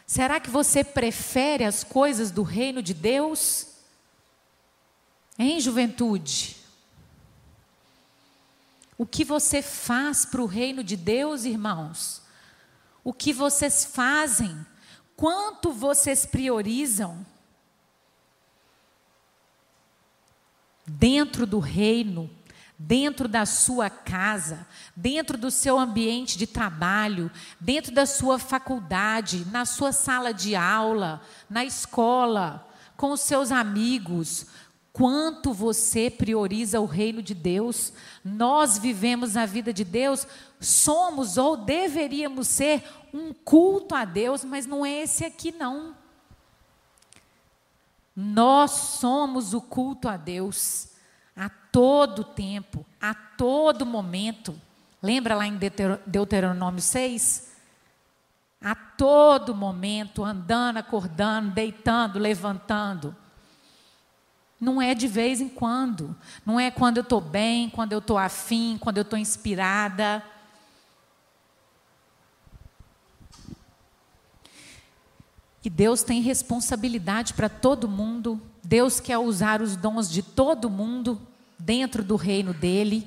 Será 0.07 0.41
que 0.41 0.51
você 0.51 0.83
prefere 0.83 1.65
as 1.65 1.85
coisas 1.85 2.31
do 2.31 2.43
reino 2.43 2.83
de 2.83 2.95
Deus? 2.95 3.67
Em 5.39 5.61
juventude. 5.61 6.57
O 8.97 9.07
que 9.07 9.23
você 9.23 9.63
faz 9.63 10.25
para 10.25 10.43
o 10.43 10.47
reino 10.47 10.83
de 10.83 10.97
Deus, 10.97 11.45
irmãos? 11.45 12.23
O 13.09 13.13
que 13.15 13.33
vocês 13.33 13.87
fazem? 13.87 14.55
Quanto 15.17 15.73
vocês 15.73 16.27
priorizam? 16.27 17.25
Dentro 20.87 21.47
do 21.47 21.59
reino, 21.59 22.29
dentro 22.79 23.27
da 23.27 23.47
sua 23.47 23.89
casa, 23.89 24.67
dentro 24.95 25.39
do 25.39 25.51
seu 25.51 25.79
ambiente 25.79 26.37
de 26.37 26.47
trabalho, 26.47 27.31
dentro 27.59 27.95
da 27.95 28.05
sua 28.05 28.39
faculdade, 28.39 29.47
na 29.51 29.65
sua 29.65 29.91
sala 29.91 30.35
de 30.35 30.55
aula, 30.55 31.23
na 31.49 31.65
escola, 31.65 32.69
com 32.95 33.13
os 33.13 33.23
seus 33.23 33.51
amigos. 33.51 34.45
Quanto 34.93 35.53
você 35.53 36.11
prioriza 36.11 36.81
o 36.81 36.85
reino 36.85 37.23
de 37.23 37.33
Deus? 37.33 37.93
Nós 38.25 38.79
vivemos 38.79 39.37
a 39.37 39.47
vida 39.47 39.73
de 39.73 39.85
Deus, 39.85 40.27
somos 40.61 41.39
ou 41.39 41.57
deveríamos 41.57 42.49
ser 42.49 42.83
um 43.13 43.33
culto 43.33 43.95
a 43.95 44.05
Deus, 44.05 44.45
mas 44.45 44.67
não 44.67 44.85
é 44.85 45.03
esse 45.03 45.25
aqui 45.25 45.53
não. 45.53 45.97
Nós 48.15 48.73
somos 48.73 49.55
o 49.55 49.61
culto 49.61 50.09
a 50.09 50.17
Deus 50.17 50.89
a 51.37 51.49
todo 51.49 52.25
tempo, 52.25 52.85
a 53.01 53.15
todo 53.15 53.87
momento. 53.87 54.61
Lembra 55.01 55.37
lá 55.37 55.47
em 55.47 55.57
Deuteronômio 56.05 56.83
6? 56.83 57.53
A 58.61 58.75
todo 58.75 59.55
momento, 59.55 60.25
andando, 60.25 60.79
acordando, 60.79 61.53
deitando, 61.53 62.19
levantando. 62.19 63.15
Não 64.61 64.83
é 64.83 64.95
de 64.95 65.07
vez 65.07 65.41
em 65.41 65.49
quando. 65.49 66.17
Não 66.45 66.59
é 66.59 66.73
quando 66.73 66.97
eu 66.97 67.03
estou 67.05 67.21
bem, 67.21 67.71
quando 67.71 67.93
eu 67.93 68.01
estou 68.01 68.19
afim, 68.19 68.77
quando 68.81 68.97
eu 68.97 69.03
estou 69.03 69.19
inspirada. 69.19 70.25
E 75.69 75.71
Deus 75.71 76.03
tem 76.03 76.23
responsabilidade 76.23 77.35
para 77.35 77.47
todo 77.47 77.87
mundo. 77.87 78.41
Deus 78.65 79.01
quer 79.01 79.19
usar 79.19 79.61
os 79.61 79.77
dons 79.77 80.11
de 80.11 80.23
todo 80.23 80.71
mundo 80.71 81.21
dentro 81.59 82.03
do 82.03 82.17
reino 82.17 82.55
dele, 82.55 83.07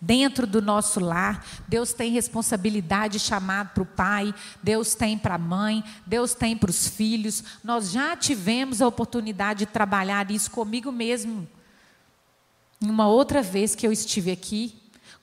dentro 0.00 0.48
do 0.48 0.60
nosso 0.60 0.98
lar. 0.98 1.46
Deus 1.68 1.92
tem 1.92 2.10
responsabilidade 2.10 3.20
chamado 3.20 3.68
para 3.72 3.84
o 3.84 3.86
pai, 3.86 4.34
Deus 4.60 4.96
tem 4.96 5.16
para 5.16 5.36
a 5.36 5.38
mãe, 5.38 5.84
Deus 6.04 6.34
tem 6.34 6.56
para 6.56 6.70
os 6.70 6.88
filhos. 6.88 7.44
Nós 7.62 7.92
já 7.92 8.16
tivemos 8.16 8.82
a 8.82 8.88
oportunidade 8.88 9.60
de 9.60 9.66
trabalhar 9.66 10.28
isso 10.28 10.50
comigo 10.50 10.90
mesmo. 10.90 11.46
Uma 12.80 13.06
outra 13.06 13.42
vez 13.42 13.76
que 13.76 13.86
eu 13.86 13.92
estive 13.92 14.32
aqui, 14.32 14.81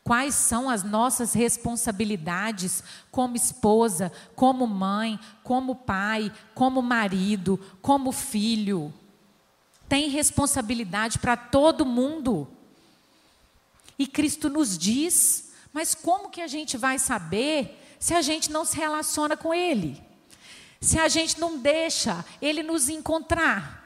quais 0.09 0.33
são 0.33 0.67
as 0.67 0.81
nossas 0.81 1.33
responsabilidades 1.33 2.83
como 3.11 3.35
esposa, 3.35 4.11
como 4.35 4.65
mãe, 4.65 5.19
como 5.43 5.75
pai, 5.75 6.33
como 6.55 6.81
marido, 6.81 7.59
como 7.79 8.11
filho 8.11 8.91
tem 9.89 10.07
responsabilidade 10.07 11.17
para 11.17 11.35
todo 11.35 11.85
mundo. 11.85 12.47
E 13.97 14.05
Cristo 14.05 14.47
nos 14.47 14.77
diz, 14.77 15.51
mas 15.73 15.95
como 15.95 16.29
que 16.29 16.41
a 16.41 16.47
gente 16.47 16.77
vai 16.77 16.99
saber 16.99 17.83
se 17.99 18.13
a 18.13 18.21
gente 18.21 18.51
não 18.51 18.63
se 18.63 18.77
relaciona 18.77 19.35
com 19.35 19.51
Ele? 19.51 20.01
Se 20.79 20.99
a 20.99 21.09
gente 21.09 21.39
não 21.39 21.57
deixa 21.57 22.23
Ele 22.39 22.61
nos 22.61 22.87
encontrar? 22.87 23.78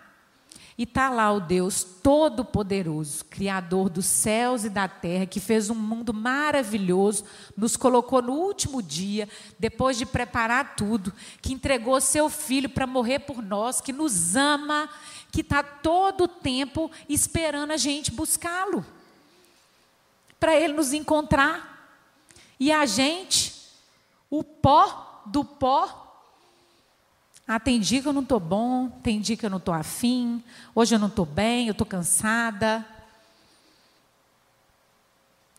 E 0.77 0.83
está 0.83 1.09
lá 1.09 1.31
o 1.31 1.39
Deus 1.39 1.83
Todo-Poderoso, 1.83 3.25
Criador 3.25 3.89
dos 3.89 4.05
céus 4.05 4.65
e 4.65 4.69
da 4.69 4.88
terra, 4.88 5.27
que 5.27 5.39
fez 5.39 5.69
um 5.69 5.75
mundo 5.75 6.13
maravilhoso, 6.13 7.25
nos 7.55 7.77
colocou 7.77 8.21
no 8.21 8.33
último 8.33 8.81
dia, 8.81 9.29
depois 9.59 9.97
de 9.97 10.05
preparar 10.05 10.75
tudo, 10.75 11.13
que 11.41 11.53
entregou 11.53 12.01
seu 12.01 12.27
Filho 12.27 12.69
para 12.69 12.88
morrer 12.88 13.19
por 13.19 13.41
nós, 13.41 13.79
que 13.79 13.93
nos 13.93 14.36
ama 14.36 14.89
que 15.31 15.41
está 15.41 15.63
todo 15.63 16.25
o 16.25 16.27
tempo 16.27 16.91
esperando 17.09 17.71
a 17.71 17.77
gente 17.77 18.12
buscá-lo, 18.12 18.86
para 20.39 20.55
ele 20.55 20.73
nos 20.73 20.93
encontrar. 20.93 21.71
E 22.59 22.71
a 22.71 22.86
gente, 22.86 23.53
o 24.29 24.43
pó 24.43 25.21
do 25.25 25.43
pó, 25.43 26.02
ah, 27.47 27.60
tem 27.60 27.79
dia 27.79 28.01
que 28.01 28.08
eu 28.08 28.13
não 28.13 28.21
estou 28.21 28.39
bom, 28.39 28.89
tem 28.89 29.19
dia 29.19 29.36
que 29.36 29.45
eu 29.45 29.49
não 29.49 29.58
estou 29.58 29.73
afim, 29.73 30.43
hoje 30.73 30.95
eu 30.95 30.99
não 30.99 31.10
estou 31.10 31.25
bem, 31.25 31.67
eu 31.67 31.73
estou 31.73 31.86
cansada. 31.86 32.86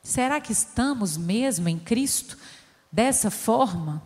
Será 0.02 0.40
que 0.40 0.52
estamos 0.52 1.16
mesmo 1.16 1.68
em 1.68 1.78
Cristo 1.78 2.38
dessa 2.90 3.30
forma? 3.30 4.02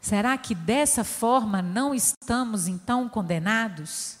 Será 0.00 0.36
que 0.36 0.54
dessa 0.54 1.04
forma 1.04 1.62
não 1.62 1.94
estamos 1.94 2.66
então 2.66 3.08
condenados? 3.08 4.18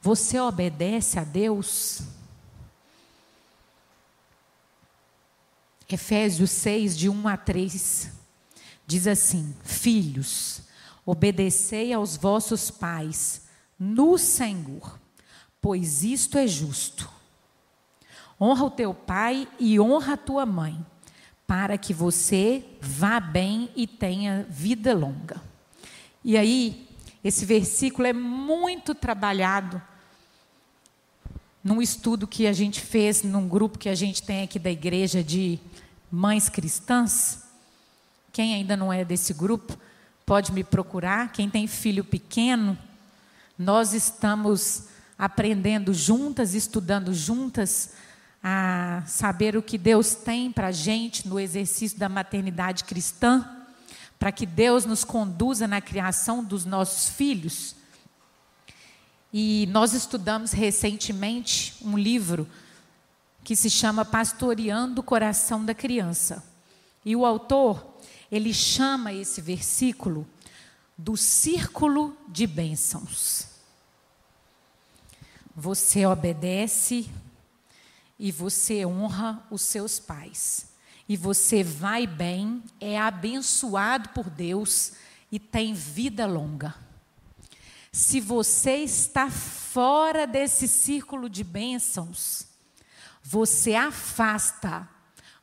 Você 0.00 0.40
obedece 0.40 1.18
a 1.18 1.24
Deus? 1.24 2.02
Efésios 5.88 6.50
6, 6.50 6.96
de 6.96 7.08
1 7.08 7.28
a 7.28 7.36
3, 7.36 8.10
diz 8.86 9.06
assim: 9.06 9.54
Filhos, 9.64 10.62
obedecei 11.04 11.92
aos 11.92 12.16
vossos 12.16 12.70
pais 12.70 13.48
no 13.78 14.18
Senhor, 14.18 14.98
pois 15.60 16.04
isto 16.04 16.36
é 16.36 16.46
justo. 16.46 17.10
Honra 18.40 18.64
o 18.64 18.70
teu 18.70 18.94
pai 18.94 19.48
e 19.58 19.78
honra 19.78 20.14
a 20.14 20.16
tua 20.16 20.46
mãe, 20.46 20.84
para 21.46 21.76
que 21.76 21.92
você 21.92 22.64
vá 22.80 23.20
bem 23.20 23.70
e 23.74 23.86
tenha 23.86 24.46
vida 24.48 24.94
longa. 24.94 25.42
E 26.24 26.36
aí, 26.36 26.88
esse 27.22 27.44
versículo 27.44 28.06
é 28.06 28.12
muito 28.12 28.94
trabalhado 28.94 29.80
num 31.62 31.82
estudo 31.82 32.26
que 32.26 32.46
a 32.46 32.52
gente 32.52 32.80
fez 32.80 33.22
num 33.22 33.46
grupo 33.46 33.78
que 33.78 33.88
a 33.88 33.94
gente 33.94 34.22
tem 34.22 34.42
aqui 34.42 34.58
da 34.58 34.70
igreja 34.70 35.22
de 35.22 35.58
mães 36.10 36.48
cristãs. 36.48 37.44
Quem 38.32 38.54
ainda 38.54 38.76
não 38.76 38.92
é 38.92 39.04
desse 39.04 39.34
grupo, 39.34 39.78
pode 40.30 40.52
me 40.52 40.62
procurar. 40.62 41.32
Quem 41.32 41.50
tem 41.50 41.66
filho 41.66 42.04
pequeno, 42.04 42.78
nós 43.58 43.92
estamos 43.92 44.84
aprendendo 45.18 45.92
juntas, 45.92 46.54
estudando 46.54 47.12
juntas, 47.12 47.94
a 48.40 49.02
saber 49.08 49.56
o 49.56 49.62
que 49.62 49.76
Deus 49.76 50.14
tem 50.14 50.52
para 50.52 50.68
a 50.68 50.72
gente 50.72 51.26
no 51.26 51.40
exercício 51.40 51.98
da 51.98 52.08
maternidade 52.08 52.84
cristã, 52.84 53.44
para 54.20 54.30
que 54.30 54.46
Deus 54.46 54.84
nos 54.84 55.02
conduza 55.02 55.66
na 55.66 55.80
criação 55.80 56.44
dos 56.44 56.64
nossos 56.64 57.08
filhos. 57.08 57.74
E 59.32 59.68
nós 59.72 59.94
estudamos 59.94 60.52
recentemente 60.52 61.74
um 61.82 61.98
livro 61.98 62.46
que 63.42 63.56
se 63.56 63.68
chama 63.68 64.04
Pastoreando 64.04 65.00
o 65.00 65.04
Coração 65.04 65.64
da 65.64 65.74
Criança. 65.74 66.44
E 67.04 67.16
o 67.16 67.26
autor, 67.26 67.89
ele 68.30 68.54
chama 68.54 69.12
esse 69.12 69.40
versículo 69.40 70.26
do 70.96 71.16
círculo 71.16 72.16
de 72.28 72.46
bênçãos. 72.46 73.46
Você 75.56 76.06
obedece 76.06 77.10
e 78.18 78.30
você 78.30 78.84
honra 78.86 79.42
os 79.50 79.62
seus 79.62 79.98
pais. 79.98 80.68
E 81.08 81.16
você 81.16 81.64
vai 81.64 82.06
bem, 82.06 82.62
é 82.78 82.98
abençoado 82.98 84.10
por 84.10 84.30
Deus 84.30 84.92
e 85.32 85.38
tem 85.40 85.74
vida 85.74 86.26
longa. 86.26 86.74
Se 87.90 88.20
você 88.20 88.76
está 88.76 89.28
fora 89.28 90.26
desse 90.26 90.68
círculo 90.68 91.28
de 91.28 91.42
bênçãos, 91.42 92.46
você 93.22 93.74
afasta 93.74 94.88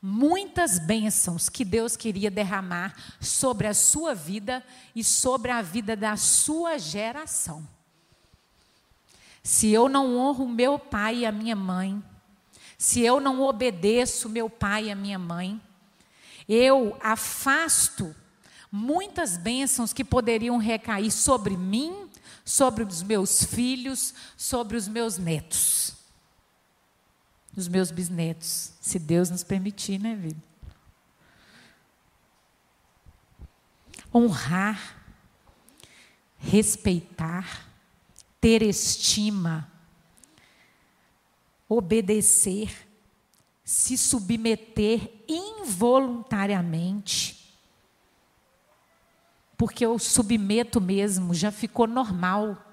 muitas 0.02 0.80
bênçãos 0.80 1.50
que 1.50 1.66
Deus 1.66 1.96
queria 1.96 2.30
derramar 2.30 2.96
sobre 3.20 3.68
a 3.68 3.74
sua 3.74 4.14
vida 4.14 4.64
e 4.96 5.04
sobre 5.04 5.52
a 5.52 5.62
vida 5.62 5.96
da 5.96 6.16
sua 6.16 6.78
geração. 6.78 7.68
Se 9.44 9.72
eu 9.72 9.88
não 9.88 10.18
honro 10.18 10.48
meu 10.48 10.78
pai 10.78 11.20
e 11.20 11.26
a 11.26 11.32
minha 11.32 11.56
mãe, 11.56 12.04
se 12.78 13.02
eu 13.02 13.20
não 13.20 13.42
obedeço 13.42 14.30
meu 14.30 14.50
pai 14.50 14.86
e 14.86 14.92
a 14.92 14.96
minha 14.96 15.18
mãe, 15.18 15.60
eu 16.48 16.98
afasto 17.02 18.16
muitas 18.72 19.38
bênçãos 19.38 19.94
que 19.94 20.04
poderiam 20.04 20.58
recair 20.58 21.12
sobre 21.12 21.56
mim 21.56 22.08
sobre 22.48 22.82
os 22.86 23.04
meus 23.04 23.44
filhos, 23.44 24.14
sobre 24.38 24.78
os 24.78 24.88
meus 24.88 25.18
netos, 25.18 25.94
os 27.58 27.68
meus 27.68 27.92
bisnetos, 27.92 28.72
se 28.80 28.98
Deus 29.00 29.32
nos 29.32 29.44
permitir, 29.44 30.00
né, 30.00 30.16
vida? 30.16 30.42
Honrar, 34.14 35.02
respeitar, 36.38 37.68
ter 38.40 38.62
estima, 38.62 39.68
obedecer, 41.68 42.88
se 43.66 43.98
submeter 43.98 45.12
involuntariamente, 45.28 47.58
porque 49.58 49.84
eu 49.84 49.98
submeto 49.98 50.80
mesmo, 50.80 51.34
já 51.34 51.52
ficou 51.52 51.88
normal. 51.88 52.64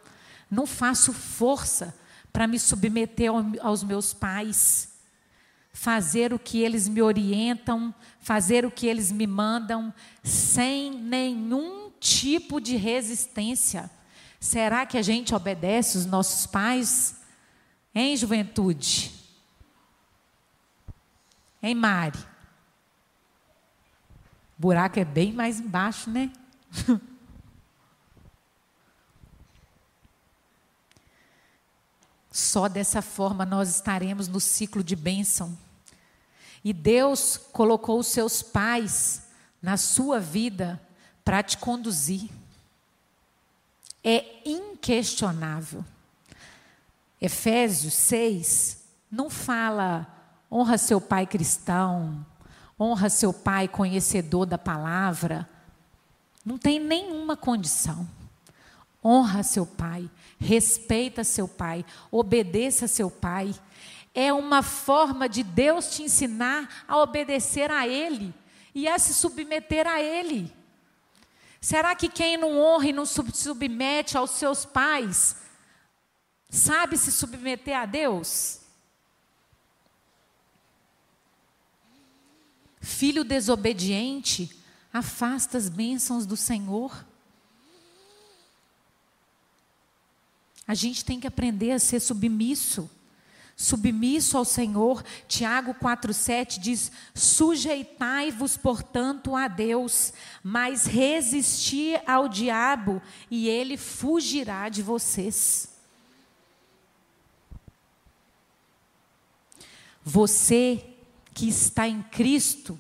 Não 0.51 0.67
faço 0.67 1.15
força 1.15 1.99
para 2.35 2.49
me 2.49 2.59
submeter 2.59 3.31
aos 3.63 3.85
meus 3.85 4.13
pais, 4.13 4.93
fazer 5.73 6.33
o 6.35 6.39
que 6.39 6.61
eles 6.61 6.89
me 6.89 7.01
orientam, 7.01 7.95
fazer 8.21 8.67
o 8.67 8.73
que 8.73 8.89
eles 8.89 9.13
me 9.13 9.25
mandam, 9.25 9.95
sem 10.21 10.91
nenhum 10.91 11.93
tipo 12.01 12.61
de 12.61 12.75
resistência. 12.75 13.89
Será 14.41 14.85
que 14.85 14.99
a 14.99 15.03
gente 15.03 15.33
obedece 15.33 15.97
os 15.97 16.07
nossos 16.07 16.45
pais? 16.45 17.21
Em 17.95 18.17
juventude? 18.17 19.13
Em 21.63 21.73
Mari? 21.73 22.19
O 24.59 24.63
buraco 24.63 24.99
é 24.99 25.05
bem 25.05 25.33
mais 25.33 25.61
embaixo, 25.61 26.11
né? 26.11 26.33
Só 32.35 32.67
dessa 32.67 33.01
forma 33.01 33.47
nós 33.47 33.69
estaremos 33.69 34.27
no 34.27 34.41
ciclo 34.41 34.83
de 34.83 34.97
bênção. 34.97 35.57
E 36.65 36.73
Deus 36.73 37.37
colocou 37.37 38.01
os 38.01 38.09
seus 38.09 38.43
pais 38.43 39.29
na 39.63 39.77
sua 39.77 40.19
vida 40.19 40.83
para 41.25 41.45
te 41.45 41.57
conduzir. 41.57 42.29
É 44.03 44.43
inquestionável. 44.45 45.85
Efésios 47.21 47.95
6 47.95 48.83
não 49.09 49.31
fala 49.31 50.05
honra 50.51 50.77
seu 50.77 51.01
pai 51.01 51.29
cristão, 51.29 52.27
honra 52.79 53.11
seu 53.11 53.33
pai 53.33 53.69
conhecedor 53.69 54.45
da 54.45 54.59
palavra, 54.59 55.49
não 56.45 56.59
tem 56.59 56.81
nenhuma 56.81 57.37
condição. 57.37 58.09
Honra 59.05 59.45
seu 59.45 59.65
pai, 59.65 60.11
respeita 60.39 61.25
seu 61.25 61.49
pai, 61.49 61.85
obedeça 62.11 62.87
seu 62.87 63.11
pai. 63.11 63.55
É 64.15 64.33
uma 64.33 64.63
forma 64.63 65.29
de 65.29 65.43
Deus 65.43 65.95
te 65.95 66.03
ensinar 66.03 66.85
a 66.87 66.99
obedecer 66.99 67.71
a 67.71 67.87
Ele 67.87 68.33
e 68.75 68.87
a 68.89 68.99
se 68.99 69.15
submeter 69.15 69.87
a 69.87 70.01
Ele. 70.01 70.53
Será 71.61 71.95
que 71.95 72.09
quem 72.09 72.37
não 72.37 72.61
honra 72.61 72.89
e 72.89 72.93
não 72.93 73.07
se 73.07 73.21
submete 73.33 74.17
aos 74.17 74.33
seus 74.33 74.65
pais 74.65 75.37
sabe 76.51 76.97
se 76.97 77.11
submeter 77.11 77.77
a 77.77 77.87
Deus? 77.87 78.61
Filho 82.81 83.25
desobediente 83.25 84.55
afasta 84.93 85.57
as 85.57 85.69
bênçãos 85.69 86.27
do 86.27 86.37
Senhor. 86.37 87.05
A 90.67 90.75
gente 90.75 91.05
tem 91.05 91.21
que 91.21 91.27
aprender 91.27 91.73
a 91.73 91.79
ser 91.79 92.01
submisso. 92.01 92.91
Submisso 93.57 94.37
ao 94.37 94.45
Senhor. 94.45 95.05
Tiago 95.29 95.75
4,7 95.75 96.59
diz: 96.59 96.91
Sujeitai-vos, 97.15 98.57
portanto, 98.57 99.37
a 99.37 99.47
Deus, 99.47 100.13
mas 100.43 100.87
resisti 100.87 101.95
ao 102.07 102.29
diabo, 102.29 103.01
e 103.31 103.49
ele 103.49 103.77
fugirá 103.77 104.69
de 104.69 104.83
vocês. 104.83 105.69
Você 110.03 110.85
que 111.33 111.49
está 111.49 111.89
em 111.89 112.03
Cristo, 112.03 112.79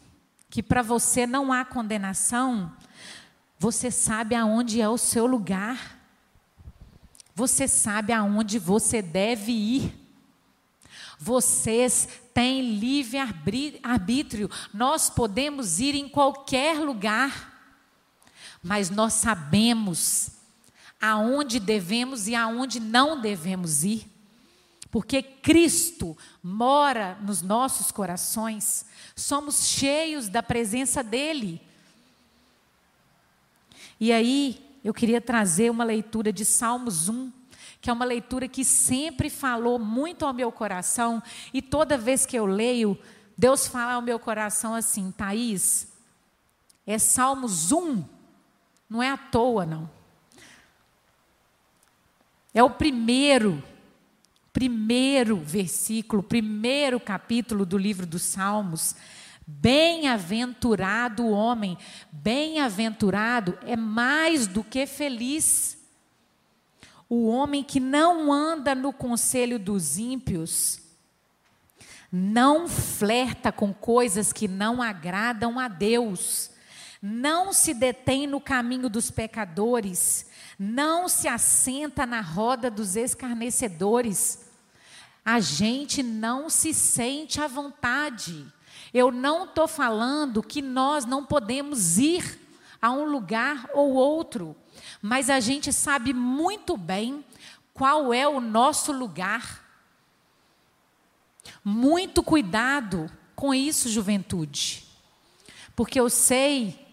que 0.50 0.62
para 0.62 0.82
você 0.82 1.26
não 1.26 1.52
há 1.52 1.64
condenação, 1.64 2.72
você 3.58 3.90
sabe 3.90 4.34
aonde 4.34 4.80
é 4.80 4.88
o 4.88 4.98
seu 4.98 5.26
lugar. 5.26 5.93
Você 7.34 7.66
sabe 7.66 8.12
aonde 8.12 8.58
você 8.58 9.02
deve 9.02 9.52
ir. 9.52 9.94
Vocês 11.18 12.08
têm 12.32 12.78
livre 12.78 13.18
arbítrio. 13.82 14.50
Nós 14.72 15.10
podemos 15.10 15.80
ir 15.80 15.94
em 15.94 16.08
qualquer 16.08 16.78
lugar. 16.78 17.52
Mas 18.62 18.90
nós 18.90 19.14
sabemos 19.14 20.30
aonde 21.00 21.60
devemos 21.60 22.28
e 22.28 22.34
aonde 22.34 22.80
não 22.80 23.20
devemos 23.20 23.84
ir 23.84 24.14
porque 24.94 25.20
Cristo 25.20 26.16
mora 26.40 27.18
nos 27.20 27.42
nossos 27.42 27.90
corações, 27.90 28.86
somos 29.16 29.66
cheios 29.66 30.28
da 30.28 30.40
presença 30.40 31.02
dEle. 31.02 31.60
E 33.98 34.12
aí, 34.12 34.64
eu 34.84 34.92
queria 34.92 35.20
trazer 35.20 35.70
uma 35.70 35.82
leitura 35.82 36.30
de 36.30 36.44
Salmos 36.44 37.08
1, 37.08 37.32
que 37.80 37.88
é 37.88 37.92
uma 37.92 38.04
leitura 38.04 38.46
que 38.46 38.62
sempre 38.64 39.30
falou 39.30 39.78
muito 39.78 40.26
ao 40.26 40.34
meu 40.34 40.52
coração, 40.52 41.22
e 41.54 41.62
toda 41.62 41.96
vez 41.96 42.26
que 42.26 42.36
eu 42.36 42.44
leio, 42.44 42.98
Deus 43.36 43.66
fala 43.66 43.94
ao 43.94 44.02
meu 44.02 44.18
coração 44.18 44.74
assim: 44.74 45.10
Thaís, 45.10 45.88
é 46.86 46.98
Salmos 46.98 47.72
1, 47.72 48.04
não 48.88 49.02
é 49.02 49.10
à 49.10 49.16
toa, 49.16 49.64
não. 49.64 49.90
É 52.52 52.62
o 52.62 52.70
primeiro, 52.70 53.64
primeiro 54.52 55.36
versículo, 55.36 56.22
primeiro 56.22 57.00
capítulo 57.00 57.66
do 57.66 57.76
livro 57.76 58.06
dos 58.06 58.22
Salmos. 58.22 58.94
Bem-aventurado 59.46 61.24
o 61.24 61.30
homem, 61.30 61.76
bem-aventurado 62.10 63.58
é 63.66 63.76
mais 63.76 64.46
do 64.46 64.64
que 64.64 64.86
feliz. 64.86 65.76
O 67.08 67.26
homem 67.26 67.62
que 67.62 67.78
não 67.78 68.32
anda 68.32 68.74
no 68.74 68.92
conselho 68.92 69.58
dos 69.58 69.98
ímpios, 69.98 70.80
não 72.10 72.66
flerta 72.66 73.52
com 73.52 73.74
coisas 73.74 74.32
que 74.32 74.48
não 74.48 74.80
agradam 74.80 75.58
a 75.58 75.68
Deus, 75.68 76.50
não 77.02 77.52
se 77.52 77.74
detém 77.74 78.26
no 78.26 78.40
caminho 78.40 78.88
dos 78.88 79.10
pecadores, 79.10 80.26
não 80.58 81.06
se 81.06 81.28
assenta 81.28 82.06
na 82.06 82.22
roda 82.22 82.70
dos 82.70 82.96
escarnecedores. 82.96 84.46
A 85.22 85.38
gente 85.38 86.02
não 86.02 86.48
se 86.48 86.72
sente 86.72 87.42
à 87.42 87.46
vontade. 87.46 88.46
Eu 88.94 89.10
não 89.10 89.44
estou 89.44 89.66
falando 89.66 90.40
que 90.40 90.62
nós 90.62 91.04
não 91.04 91.24
podemos 91.24 91.98
ir 91.98 92.40
a 92.80 92.92
um 92.92 93.04
lugar 93.04 93.68
ou 93.74 93.94
outro, 93.94 94.54
mas 95.02 95.28
a 95.28 95.40
gente 95.40 95.72
sabe 95.72 96.14
muito 96.14 96.76
bem 96.76 97.24
qual 97.72 98.14
é 98.14 98.28
o 98.28 98.40
nosso 98.40 98.92
lugar. 98.92 99.64
Muito 101.64 102.22
cuidado 102.22 103.10
com 103.34 103.52
isso, 103.52 103.88
juventude, 103.88 104.84
porque 105.74 105.98
eu 105.98 106.08
sei 106.08 106.86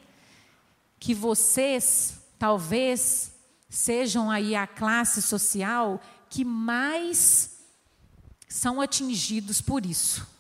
que 1.00 1.14
vocês 1.14 2.20
talvez 2.40 3.32
sejam 3.70 4.32
aí 4.32 4.56
a 4.56 4.66
classe 4.66 5.22
social 5.22 6.02
que 6.30 6.44
mais 6.44 7.60
são 8.48 8.82
atingidos 8.82 9.62
por 9.62 9.86
isso. 9.86 10.31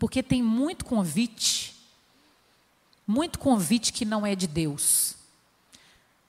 Porque 0.00 0.22
tem 0.22 0.42
muito 0.42 0.86
convite, 0.86 1.76
muito 3.06 3.38
convite 3.38 3.92
que 3.92 4.06
não 4.06 4.26
é 4.26 4.34
de 4.34 4.46
Deus, 4.46 5.14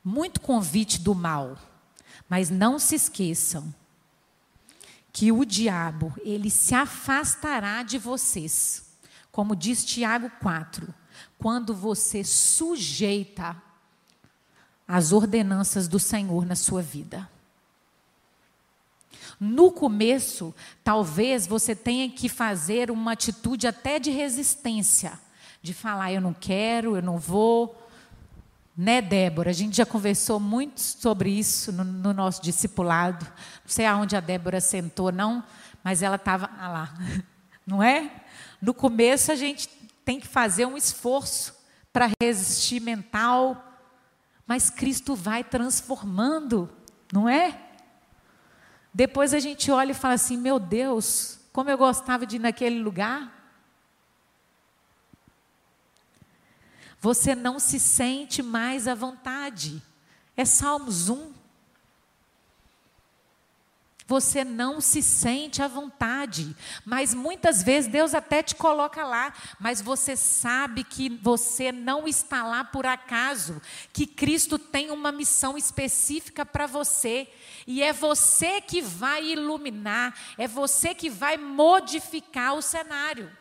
muito 0.04 0.42
convite 0.42 1.00
do 1.00 1.16
mal. 1.16 1.58
Mas 2.28 2.50
não 2.50 2.78
se 2.78 2.96
esqueçam 2.96 3.74
que 5.14 5.32
o 5.32 5.46
diabo, 5.46 6.14
ele 6.22 6.50
se 6.50 6.76
afastará 6.76 7.82
de 7.82 7.98
vocês. 7.98 8.92
Como 9.32 9.56
diz 9.56 9.86
Tiago 9.86 10.30
4, 10.42 10.94
quando 11.38 11.74
você 11.74 12.26
sujeita 12.26 13.56
as 14.86 15.14
ordenanças 15.14 15.88
do 15.88 15.98
Senhor 15.98 16.46
na 16.46 16.58
sua 16.58 16.82
vida. 16.82 17.30
No 19.44 19.72
começo, 19.72 20.54
talvez 20.84 21.48
você 21.48 21.76
tenha 21.76 22.08
que 22.08 22.30
fazer 22.30 22.92
uma 22.92 23.14
atitude 23.14 23.66
até 23.66 23.98
de 23.98 24.12
resistência, 24.12 25.14
de 25.64 25.74
falar 25.74 26.14
eu 26.14 26.22
não 26.22 26.32
quero, 26.32 26.96
eu 26.96 27.02
não 27.02 27.18
vou. 27.18 27.76
Né, 28.78 29.02
Débora? 29.02 29.50
A 29.50 29.54
gente 29.54 29.78
já 29.78 29.86
conversou 29.86 30.40
muito 30.40 30.80
sobre 30.80 31.32
isso 31.32 31.72
no, 31.72 31.84
no 31.84 32.14
nosso 32.14 32.40
discipulado. 32.40 33.26
Não 33.26 33.66
sei 33.66 33.88
aonde 33.88 34.16
a 34.16 34.20
Débora 34.20 34.62
sentou, 34.62 35.12
não, 35.12 35.44
mas 35.84 36.04
ela 36.04 36.18
estava 36.18 36.48
ah 36.60 36.68
lá, 36.68 36.94
não 37.66 37.82
é? 37.82 38.12
No 38.62 38.76
começo 38.76 39.32
a 39.32 39.36
gente 39.36 39.68
tem 40.06 40.20
que 40.20 40.28
fazer 40.28 40.68
um 40.68 40.78
esforço 40.78 41.56
para 41.92 42.12
resistir 42.22 42.80
mental, 42.80 43.58
mas 44.46 44.70
Cristo 44.70 45.16
vai 45.16 45.44
transformando, 45.44 46.70
não 47.12 47.28
é? 47.28 47.71
Depois 48.94 49.34
a 49.34 49.40
gente 49.40 49.72
olha 49.72 49.92
e 49.92 49.96
fala 49.96 50.16
assim: 50.16 50.38
meu 50.38 50.60
Deus, 50.60 51.40
como 51.52 51.70
eu 51.70 51.78
gostava 51.78 52.26
de 52.26 52.36
ir 52.38 52.40
naquele 52.40 52.80
lugar. 52.80 53.40
Você 57.00 57.34
não 57.34 57.60
se 57.60 57.80
sente 57.80 58.44
mais 58.44 58.88
à 58.88 58.94
vontade. 58.94 59.82
É 60.38 60.46
Salmos 60.46 61.10
1 61.10 61.41
você 64.12 64.44
não 64.44 64.82
se 64.82 65.02
sente 65.02 65.64
à 65.64 65.70
vontade. 65.70 66.54
Mas 66.84 67.14
muitas 67.14 67.64
vezes 67.64 67.90
Deus 67.90 68.14
até 68.14 68.44
te 68.44 68.54
coloca 68.56 69.06
lá, 69.06 69.34
mas 69.58 69.82
você 69.82 70.18
sabe 70.18 70.84
que 70.84 71.08
você 71.08 71.72
não 71.72 72.06
está 72.06 72.44
lá 72.44 72.62
por 72.62 72.86
acaso, 72.86 73.62
que 73.94 74.06
Cristo 74.06 74.60
tem 74.60 74.92
uma 74.92 75.14
missão 75.14 75.58
específica 75.58 76.46
para 76.46 76.68
você, 76.68 77.26
e 77.66 77.82
é 77.82 77.94
você 77.94 78.60
que 78.60 78.82
vai 78.82 79.28
iluminar, 79.28 80.14
é 80.38 80.46
você 80.46 80.94
que 80.94 81.10
vai 81.10 81.38
modificar 81.38 82.56
o 82.56 82.62
cenário. 82.62 83.32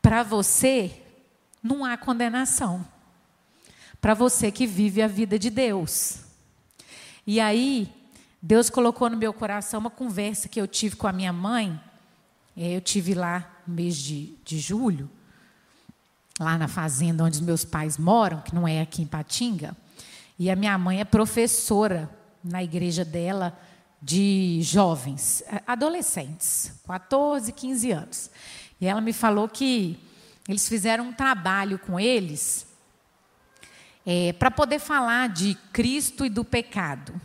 Para 0.00 0.22
você, 0.22 0.98
não 1.62 1.84
há 1.84 1.94
condenação. 1.98 2.88
Para 4.00 4.14
você 4.14 4.50
que 4.50 4.66
vive 4.66 5.02
a 5.02 5.06
vida 5.06 5.38
de 5.38 5.50
Deus. 5.50 6.29
E 7.32 7.38
aí, 7.38 7.88
Deus 8.42 8.68
colocou 8.68 9.08
no 9.08 9.16
meu 9.16 9.32
coração 9.32 9.78
uma 9.78 9.88
conversa 9.88 10.48
que 10.48 10.60
eu 10.60 10.66
tive 10.66 10.96
com 10.96 11.06
a 11.06 11.12
minha 11.12 11.32
mãe. 11.32 11.80
Eu 12.56 12.80
tive 12.80 13.14
lá 13.14 13.48
no 13.64 13.72
mês 13.72 13.96
de, 13.96 14.34
de 14.44 14.58
julho, 14.58 15.08
lá 16.40 16.58
na 16.58 16.66
fazenda 16.66 17.22
onde 17.22 17.36
os 17.36 17.40
meus 17.40 17.64
pais 17.64 17.96
moram, 17.96 18.40
que 18.40 18.52
não 18.52 18.66
é 18.66 18.80
aqui 18.80 19.02
em 19.02 19.06
Patinga. 19.06 19.76
E 20.40 20.50
a 20.50 20.56
minha 20.56 20.76
mãe 20.76 20.98
é 20.98 21.04
professora 21.04 22.10
na 22.42 22.64
igreja 22.64 23.04
dela 23.04 23.56
de 24.02 24.58
jovens, 24.62 25.44
adolescentes, 25.64 26.72
14, 26.84 27.52
15 27.52 27.92
anos. 27.92 28.30
E 28.80 28.86
ela 28.86 29.00
me 29.00 29.12
falou 29.12 29.48
que 29.48 29.96
eles 30.48 30.68
fizeram 30.68 31.04
um 31.04 31.12
trabalho 31.12 31.78
com 31.78 32.00
eles 32.00 32.66
é, 34.06 34.32
para 34.32 34.50
poder 34.50 34.78
falar 34.78 35.28
de 35.28 35.54
Cristo 35.72 36.24
e 36.24 36.28
do 36.28 36.44
pecado. 36.44 37.20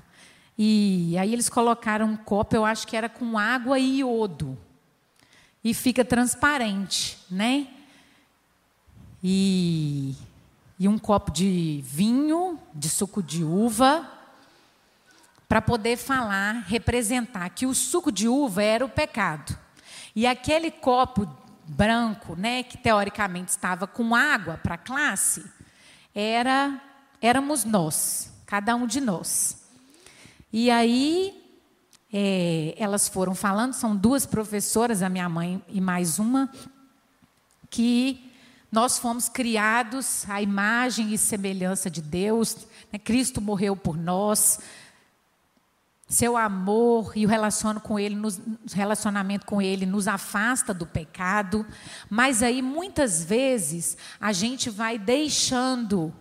E 0.57 1.17
aí 1.17 1.33
eles 1.33 1.49
colocaram 1.49 2.07
um 2.07 2.17
copo, 2.17 2.55
eu 2.55 2.65
acho 2.65 2.87
que 2.87 2.95
era 2.95 3.09
com 3.09 3.37
água 3.37 3.77
e 3.77 3.99
iodo. 3.99 4.57
E 5.63 5.73
fica 5.73 6.05
transparente, 6.05 7.17
né? 7.29 7.67
E, 9.23 10.15
e 10.79 10.87
um 10.87 10.97
copo 10.97 11.31
de 11.31 11.81
vinho, 11.83 12.59
de 12.73 12.89
suco 12.89 13.21
de 13.21 13.43
uva, 13.43 14.09
para 15.49 15.61
poder 15.61 15.97
falar, 15.97 16.63
representar 16.67 17.49
que 17.49 17.65
o 17.65 17.73
suco 17.73 18.11
de 18.11 18.27
uva 18.27 18.63
era 18.63 18.85
o 18.85 18.89
pecado. 18.89 19.57
E 20.15 20.25
aquele 20.25 20.71
copo 20.71 21.27
branco, 21.67 22.35
né, 22.35 22.63
que 22.63 22.77
teoricamente 22.77 23.49
estava 23.49 23.87
com 23.87 24.15
água 24.15 24.57
para 24.61 24.75
a 24.75 24.77
classe, 24.77 25.43
era 26.15 26.81
éramos 27.21 27.65
nós, 27.65 28.31
cada 28.45 28.75
um 28.75 28.87
de 28.87 29.01
nós. 29.01 29.63
E 30.53 30.71
aí 30.71 31.43
é, 32.13 32.73
elas 32.77 33.09
foram 33.09 33.35
falando, 33.35 33.73
são 33.73 33.95
duas 33.95 34.25
professoras, 34.25 35.01
a 35.01 35.09
minha 35.09 35.27
mãe 35.27 35.61
e 35.67 35.81
mais 35.81 36.17
uma, 36.17 36.49
que 37.69 38.31
nós 38.71 38.97
fomos 38.97 39.27
criados 39.27 40.29
à 40.29 40.41
imagem 40.41 41.13
e 41.13 41.17
semelhança 41.17 41.89
de 41.89 42.01
Deus. 42.01 42.55
Né? 42.91 42.99
Cristo 42.99 43.41
morreu 43.41 43.75
por 43.75 43.97
nós. 43.97 44.59
Seu 46.07 46.37
amor 46.37 47.13
e 47.15 47.25
o 47.25 47.29
relacionamento 47.29 47.87
com 47.87 47.97
ele, 47.97 48.15
nos, 48.15 48.39
relacionamento 48.71 49.45
com 49.45 49.59
ele 49.59 49.87
nos 49.87 50.07
afasta 50.07 50.73
do 50.73 50.85
pecado, 50.85 51.65
mas 52.09 52.43
aí 52.43 52.61
muitas 52.61 53.25
vezes 53.25 53.97
a 54.19 54.31
gente 54.31 54.69
vai 54.69 54.99
deixando 54.99 56.13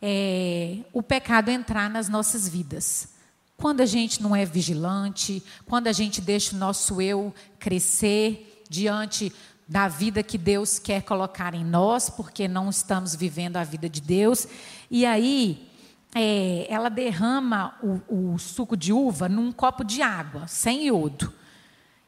é, 0.00 0.78
o 0.92 1.02
pecado 1.02 1.50
entrar 1.50 1.90
nas 1.90 2.08
nossas 2.08 2.48
vidas. 2.48 3.08
Quando 3.58 3.80
a 3.82 3.86
gente 3.86 4.22
não 4.22 4.34
é 4.34 4.44
vigilante, 4.44 5.42
quando 5.66 5.86
a 5.86 5.92
gente 5.92 6.20
deixa 6.20 6.54
o 6.54 6.58
nosso 6.58 7.00
eu 7.00 7.34
crescer 7.58 8.64
diante 8.68 9.32
da 9.68 9.88
vida 9.88 10.22
que 10.22 10.38
Deus 10.38 10.78
quer 10.78 11.02
colocar 11.02 11.54
em 11.54 11.64
nós, 11.64 12.08
porque 12.08 12.46
não 12.46 12.70
estamos 12.70 13.14
vivendo 13.14 13.56
a 13.56 13.64
vida 13.64 13.88
de 13.88 14.00
Deus, 14.00 14.46
e 14.90 15.04
aí 15.04 15.65
é, 16.18 16.66
ela 16.70 16.88
derrama 16.88 17.74
o, 17.82 18.32
o 18.32 18.38
suco 18.38 18.74
de 18.74 18.90
uva 18.90 19.28
num 19.28 19.52
copo 19.52 19.84
de 19.84 20.00
água, 20.00 20.48
sem 20.48 20.86
iodo. 20.86 21.30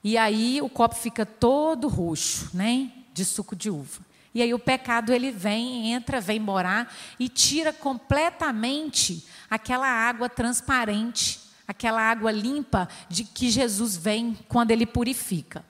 E 0.03 0.16
aí 0.16 0.62
o 0.62 0.68
copo 0.71 0.94
fica 0.94 1.27
todo 1.27 1.88
roxo, 1.88 2.49
né? 2.55 2.90
De 3.12 3.23
suco 3.23 3.55
de 3.55 3.68
uva. 3.68 4.01
E 4.35 4.40
aí 4.40 4.55
o 4.55 4.59
pecado 4.59 5.12
ele 5.12 5.31
vem, 5.31 5.92
entra, 5.92 6.23
vem 6.23 6.40
morar 6.40 6.90
e 7.18 7.29
tira 7.29 7.71
completamente 7.71 9.27
aquela 9.51 9.87
água 9.87 10.27
transparente, 10.31 11.40
aquela 11.66 12.01
água 12.01 12.31
limpa 12.31 12.88
de 13.11 13.25
que 13.25 13.51
Jesus 13.51 13.94
vem 13.94 14.38
quando 14.49 14.71
ele 14.71 14.87
purifica. 14.87 15.62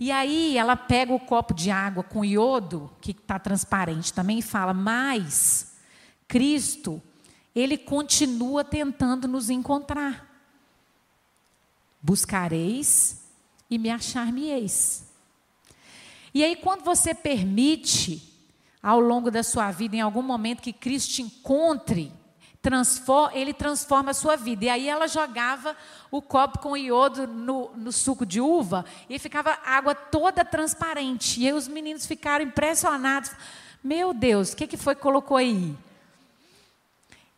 E 0.00 0.10
aí 0.10 0.58
ela 0.58 0.74
pega 0.74 1.12
o 1.12 1.20
copo 1.20 1.54
de 1.54 1.70
água 1.70 2.02
com 2.02 2.24
iodo, 2.24 2.90
que 3.00 3.12
está 3.12 3.38
transparente 3.38 4.12
também, 4.12 4.40
e 4.40 4.42
fala: 4.42 4.74
Mas 4.74 5.76
Cristo, 6.26 7.00
ele 7.58 7.76
continua 7.76 8.62
tentando 8.62 9.26
nos 9.26 9.50
encontrar. 9.50 10.26
Buscareis 12.00 13.22
e 13.70 13.78
me 13.78 13.90
achar-me-eis. 13.90 15.06
E 16.32 16.44
aí, 16.44 16.56
quando 16.56 16.84
você 16.84 17.14
permite, 17.14 18.22
ao 18.82 19.00
longo 19.00 19.30
da 19.30 19.42
sua 19.42 19.70
vida, 19.70 19.96
em 19.96 20.00
algum 20.00 20.22
momento 20.22 20.62
que 20.62 20.72
Cristo 20.72 21.14
te 21.14 21.22
encontre, 21.22 22.12
transforma, 22.62 23.36
ele 23.36 23.52
transforma 23.52 24.10
a 24.10 24.14
sua 24.14 24.36
vida. 24.36 24.66
E 24.66 24.68
aí 24.68 24.88
ela 24.88 25.08
jogava 25.08 25.76
o 26.10 26.22
copo 26.22 26.58
com 26.58 26.76
iodo 26.76 27.26
no, 27.26 27.70
no 27.76 27.92
suco 27.92 28.24
de 28.24 28.40
uva 28.40 28.84
e 29.08 29.18
ficava 29.18 29.58
água 29.64 29.94
toda 29.94 30.44
transparente. 30.44 31.40
E 31.40 31.46
aí 31.46 31.52
os 31.52 31.66
meninos 31.66 32.06
ficaram 32.06 32.44
impressionados. 32.44 33.30
Meu 33.82 34.12
Deus, 34.12 34.52
o 34.52 34.56
que, 34.56 34.66
que 34.66 34.76
foi 34.76 34.94
que 34.94 35.00
colocou 35.00 35.36
aí? 35.36 35.76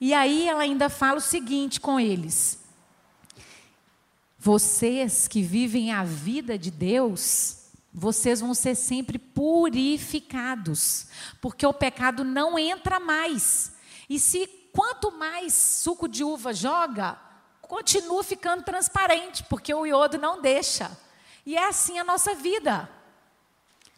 E 0.00 0.14
aí 0.14 0.48
ela 0.48 0.62
ainda 0.62 0.88
fala 0.88 1.18
o 1.18 1.20
seguinte 1.22 1.78
com 1.78 2.00
eles: 2.00 2.58
Vocês 4.38 5.28
que 5.28 5.42
vivem 5.42 5.92
a 5.92 6.02
vida 6.02 6.58
de 6.58 6.70
Deus, 6.70 7.66
vocês 7.92 8.40
vão 8.40 8.54
ser 8.54 8.74
sempre 8.74 9.18
purificados, 9.18 11.06
porque 11.40 11.66
o 11.66 11.74
pecado 11.74 12.24
não 12.24 12.58
entra 12.58 12.98
mais. 12.98 13.72
E 14.08 14.18
se 14.18 14.46
quanto 14.72 15.12
mais 15.12 15.52
suco 15.52 16.08
de 16.08 16.24
uva 16.24 16.54
joga, 16.54 17.18
continua 17.60 18.24
ficando 18.24 18.62
transparente, 18.62 19.44
porque 19.44 19.72
o 19.74 19.86
iodo 19.86 20.16
não 20.16 20.40
deixa. 20.40 20.90
E 21.44 21.56
é 21.56 21.68
assim 21.68 21.98
a 21.98 22.04
nossa 22.04 22.34
vida 22.34 22.88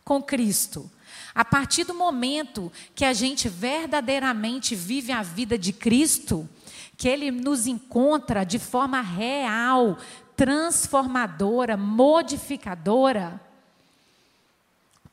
com 0.05 0.23
Cristo. 0.23 0.91
A 1.35 1.45
partir 1.45 1.85
do 1.85 1.95
momento 1.95 2.71
que 2.95 3.05
a 3.05 3.13
gente 3.13 3.49
verdadeiramente 3.49 4.75
vive 4.75 5.13
a 5.13 5.23
vida 5.23 5.57
de 5.57 5.73
Cristo, 5.73 6.49
que 6.97 7.09
Ele 7.09 7.31
nos 7.31 7.67
encontra 7.67 8.45
de 8.45 8.59
forma 8.59 9.01
real, 9.01 9.99
transformadora, 10.37 11.77
modificadora, 11.77 13.41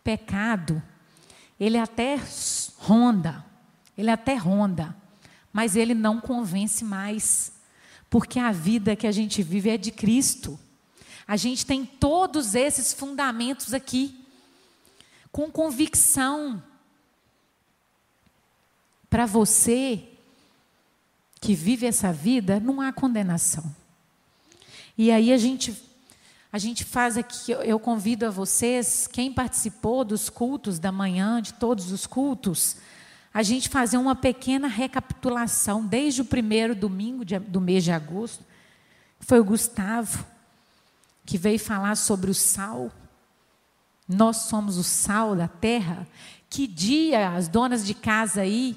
pecado, 0.04 0.82
ele 1.60 1.78
até 1.78 2.20
ronda, 2.78 3.46
ele 3.98 4.10
até 4.10 4.36
ronda, 4.36 4.96
mas 5.52 5.76
ele 5.76 5.94
não 5.94 6.22
convence 6.22 6.84
mais, 6.86 7.52
porque 8.10 8.40
a 8.40 8.52
vida 8.52 8.96
que 8.96 9.06
a 9.06 9.12
gente 9.12 9.44
vive 9.44 9.70
é 9.70 9.78
de 9.78 9.92
Cristo. 9.92 10.60
A 11.28 11.36
gente 11.36 11.66
tem 11.66 11.86
todos 11.86 12.56
esses 12.56 12.94
fundamentos 12.94 13.74
aqui, 13.74 14.26
com 15.32 15.52
convicção. 15.52 16.62
Para 19.10 19.26
você 19.26 20.04
que 21.42 21.56
vive 21.56 21.86
essa 21.86 22.12
vida, 22.12 22.60
não 22.60 22.82
há 22.82 22.92
condenação. 22.92 23.64
E 24.98 25.12
aí 25.12 25.32
a 25.32 25.38
gente 25.38 25.90
a 26.52 26.58
gente 26.58 26.84
faz 26.84 27.16
aqui, 27.16 27.52
eu 27.52 27.80
convido 27.80 28.26
a 28.26 28.32
vocês, 28.32 29.06
quem 29.06 29.32
participou 29.32 30.04
dos 30.04 30.32
cultos 30.32 30.80
da 30.80 30.92
manhã, 30.92 31.40
de 31.40 31.54
todos 31.54 31.92
os 31.92 32.08
cultos, 32.08 32.78
a 33.32 33.44
gente 33.44 33.70
fazer 33.70 33.98
uma 33.98 34.16
pequena 34.16 34.68
recapitulação, 34.68 35.86
desde 35.86 36.22
o 36.22 36.26
primeiro 36.26 36.74
domingo 36.74 37.24
de, 37.24 37.38
do 37.38 37.62
mês 37.62 37.84
de 37.84 37.92
agosto, 37.92 38.44
foi 39.20 39.40
o 39.40 39.44
Gustavo, 39.44 40.26
que 41.24 41.38
veio 41.38 41.60
falar 41.60 41.96
sobre 41.96 42.32
o 42.32 42.34
sal. 42.34 42.92
Nós 44.10 44.38
somos 44.38 44.80
o 44.80 44.84
sal 44.84 45.36
da 45.36 45.48
terra. 45.48 46.08
Que 46.50 46.66
dia, 46.66 47.30
as 47.30 47.48
donas 47.48 47.86
de 47.86 47.94
casa 47.94 48.42
aí, 48.42 48.76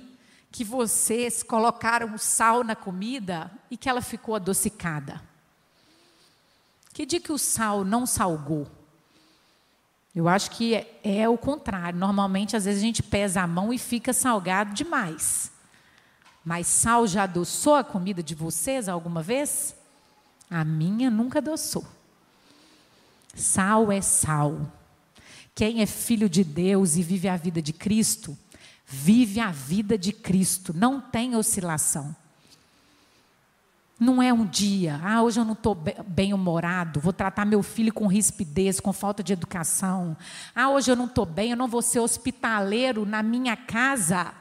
que 0.51 0.63
vocês 0.63 1.43
colocaram 1.43 2.15
o 2.15 2.19
sal 2.19 2.63
na 2.63 2.77
comida 2.77 3.51
e 3.71 3.79
que 3.79 3.89
ela 3.89 4.03
ficou 4.03 4.37
adocicada. 4.37 5.23
Que 6.93 7.07
dia 7.07 7.19
que 7.19 7.33
o 7.33 7.39
sal 7.39 7.83
não 7.83 8.05
salgou? 8.05 8.71
Eu 10.15 10.29
acho 10.29 10.51
que 10.51 10.75
é, 10.75 11.01
é, 11.03 11.27
o 11.27 11.39
contrário. 11.39 11.99
Normalmente, 11.99 12.55
às 12.55 12.67
vezes, 12.67 12.83
a 12.83 12.85
gente 12.85 13.03
pesa 13.03 13.41
a 13.41 13.47
mão 13.47 13.73
e 13.73 13.79
fica 13.79 14.13
salgado 14.13 14.75
demais. 14.75 15.51
Mas 16.45 16.67
sal 16.67 17.07
já 17.07 17.23
adoçou 17.23 17.77
a 17.77 17.85
comida 17.85 18.23
de 18.23 18.35
vocês 18.35 18.87
alguma 18.87 19.23
vez? 19.23 19.75
A 20.51 20.63
minha 20.63 21.11
nunca 21.11 21.39
adoçou. 21.39 21.87
Sal 23.35 23.91
é 23.91 24.03
sal. 24.03 24.71
Quem 25.55 25.81
é 25.81 25.87
filho 25.87 26.29
de 26.29 26.43
Deus 26.43 26.97
e 26.97 27.03
vive 27.03 27.29
a 27.29 27.37
vida 27.37 27.61
de 27.61 27.73
Cristo, 27.73 28.37
vive 28.87 29.41
a 29.41 29.51
vida 29.51 29.99
de 29.99 30.13
Cristo. 30.13 30.73
Não 30.75 31.01
tem 31.01 31.37
oscilação. 31.37 32.15
Não 34.01 34.21
é 34.21 34.33
um 34.33 34.45
dia, 34.45 35.01
ah, 35.05 35.23
hoje 35.23 35.39
eu 35.39 35.45
não 35.45 35.53
estou 35.53 35.77
bem-humorado, 35.77 36.99
vou 36.99 37.13
tratar 37.13 37.45
meu 37.45 37.63
filho 37.63 37.95
com 37.95 38.09
rispidez, 38.09 38.81
com 38.81 38.93
falta 38.93 39.23
de 39.23 39.33
educação. 39.33 40.17
Ah, 40.57 40.71
hoje 40.71 40.91
eu 40.91 40.97
não 40.97 41.05
estou 41.05 41.25
bem, 41.25 41.53
eu 41.53 41.57
não 41.57 41.69
vou 41.69 41.81
ser 41.81 42.01
hospitaleiro 42.01 43.07
na 43.07 43.23
minha 43.23 43.57
casa. 43.57 44.35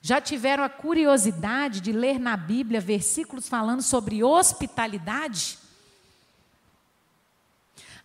Já 0.00 0.18
tiveram 0.18 0.64
a 0.64 0.68
curiosidade 0.70 1.82
de 1.82 1.92
ler 1.92 2.18
na 2.18 2.38
Bíblia 2.38 2.80
versículos 2.80 3.46
falando 3.46 3.82
sobre 3.82 4.24
hospitalidade? 4.24 5.58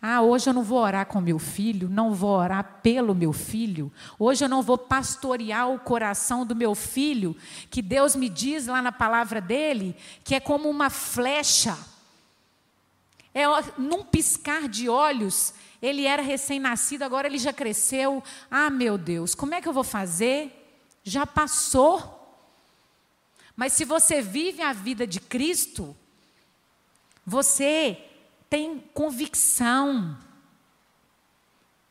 Ah, 0.08 0.22
hoje 0.22 0.48
eu 0.48 0.54
não 0.54 0.62
vou 0.62 0.78
orar 0.78 1.08
com 1.08 1.20
meu 1.20 1.40
filho, 1.40 1.90
não 1.90 2.14
vou 2.14 2.38
orar 2.38 2.80
pelo 2.84 3.16
meu 3.16 3.34
filho. 3.34 3.92
Hoje 4.20 4.46
eu 4.46 4.48
não 4.48 4.62
vou 4.62 4.78
pastorear 4.78 5.68
o 5.72 5.80
coração 5.80 6.46
do 6.46 6.56
meu 6.56 6.76
filho, 6.76 7.36
que 7.72 7.82
Deus 7.82 8.16
me 8.16 8.30
diz 8.30 8.68
lá 8.68 8.84
na 8.84 8.92
palavra 8.92 9.42
dele, 9.42 9.96
que 10.24 10.36
é 10.36 10.40
como 10.40 10.70
uma 10.70 10.92
flecha. 10.92 11.76
É 13.34 13.46
num 13.80 14.04
piscar 14.04 14.70
de 14.70 14.88
olhos, 14.88 15.56
ele 15.82 16.06
era 16.06 16.22
recém-nascido, 16.22 17.04
agora 17.04 17.26
ele 17.26 17.40
já 17.40 17.52
cresceu. 17.52 18.24
Ah, 18.52 18.70
meu 18.70 19.00
Deus, 19.00 19.34
como 19.34 19.56
é 19.56 19.62
que 19.62 19.68
eu 19.68 19.74
vou 19.74 19.84
fazer? 19.84 20.70
Já 21.04 21.26
passou. 21.26 22.46
Mas 23.56 23.74
se 23.74 23.84
você 23.84 24.22
vive 24.22 24.62
a 24.62 24.72
vida 24.72 25.08
de 25.08 25.20
Cristo, 25.20 25.98
você 27.26 27.98
tem 28.50 28.80
convicção. 28.94 30.18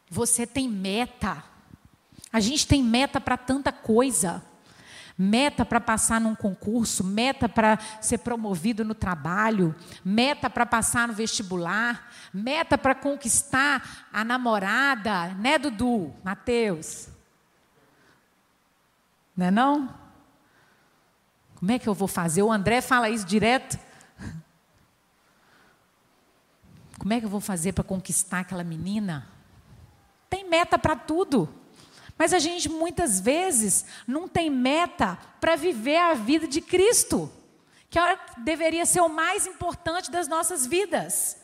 Você 0.08 0.46
tem 0.46 0.68
meta. 0.68 1.42
A 2.32 2.40
gente 2.40 2.66
tem 2.66 2.82
meta 2.82 3.20
para 3.20 3.36
tanta 3.36 3.72
coisa. 3.72 4.42
Meta 5.16 5.64
para 5.64 5.80
passar 5.80 6.20
num 6.20 6.34
concurso, 6.34 7.04
meta 7.04 7.48
para 7.48 7.78
ser 8.00 8.18
promovido 8.18 8.84
no 8.84 8.96
trabalho, 8.96 9.72
meta 10.04 10.50
para 10.50 10.66
passar 10.66 11.06
no 11.06 11.14
vestibular, 11.14 12.10
meta 12.32 12.76
para 12.76 12.96
conquistar 12.96 14.08
a 14.12 14.24
namorada, 14.24 15.28
né, 15.34 15.56
Dudu? 15.56 16.12
Mateus? 16.24 17.08
Não 19.36 19.46
é 19.46 19.50
não? 19.52 19.94
Como 21.54 21.70
é 21.70 21.78
que 21.78 21.88
eu 21.88 21.94
vou 21.94 22.08
fazer? 22.08 22.42
O 22.42 22.52
André 22.52 22.80
fala 22.80 23.08
isso 23.08 23.24
direto. 23.24 23.78
Como 27.04 27.12
é 27.12 27.20
que 27.20 27.26
eu 27.26 27.30
vou 27.30 27.38
fazer 27.38 27.74
para 27.74 27.84
conquistar 27.84 28.40
aquela 28.40 28.64
menina? 28.64 29.28
Tem 30.30 30.48
meta 30.48 30.78
para 30.78 30.96
tudo. 30.96 31.54
Mas 32.16 32.32
a 32.32 32.38
gente 32.38 32.66
muitas 32.66 33.20
vezes 33.20 33.84
não 34.06 34.26
tem 34.26 34.48
meta 34.48 35.18
para 35.38 35.54
viver 35.54 35.98
a 35.98 36.14
vida 36.14 36.48
de 36.48 36.62
Cristo, 36.62 37.30
que 37.90 37.98
é 37.98 38.18
deveria 38.38 38.86
ser 38.86 39.02
o 39.02 39.10
mais 39.10 39.46
importante 39.46 40.10
das 40.10 40.26
nossas 40.28 40.66
vidas. 40.66 41.36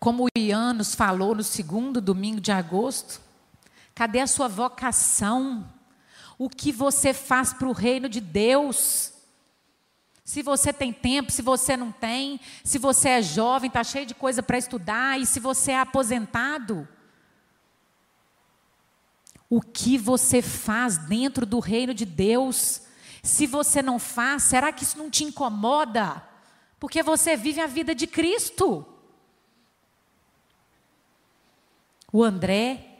Como 0.00 0.24
o 0.24 0.28
Ian 0.36 0.72
nos 0.72 0.92
falou 0.92 1.36
no 1.36 1.44
segundo 1.44 2.00
domingo 2.00 2.40
de 2.40 2.50
agosto, 2.50 3.20
cadê 3.94 4.18
a 4.18 4.26
sua 4.26 4.48
vocação? 4.48 5.72
O 6.36 6.50
que 6.50 6.72
você 6.72 7.14
faz 7.14 7.52
para 7.52 7.68
o 7.68 7.72
reino 7.72 8.08
de 8.08 8.20
Deus? 8.20 9.11
Se 10.24 10.42
você 10.42 10.72
tem 10.72 10.92
tempo, 10.92 11.32
se 11.32 11.42
você 11.42 11.76
não 11.76 11.90
tem, 11.90 12.40
se 12.62 12.78
você 12.78 13.08
é 13.10 13.22
jovem, 13.22 13.68
está 13.68 13.82
cheio 13.82 14.06
de 14.06 14.14
coisa 14.14 14.42
para 14.42 14.58
estudar, 14.58 15.20
e 15.20 15.26
se 15.26 15.40
você 15.40 15.72
é 15.72 15.80
aposentado. 15.80 16.86
O 19.50 19.60
que 19.60 19.98
você 19.98 20.40
faz 20.40 20.96
dentro 20.96 21.44
do 21.44 21.58
reino 21.58 21.92
de 21.92 22.06
Deus? 22.06 22.82
Se 23.22 23.46
você 23.46 23.82
não 23.82 23.98
faz, 23.98 24.44
será 24.44 24.72
que 24.72 24.84
isso 24.84 24.96
não 24.96 25.10
te 25.10 25.24
incomoda? 25.24 26.22
Porque 26.78 27.02
você 27.02 27.36
vive 27.36 27.60
a 27.60 27.66
vida 27.66 27.94
de 27.94 28.06
Cristo. 28.06 28.86
O 32.12 32.22
André, 32.22 32.98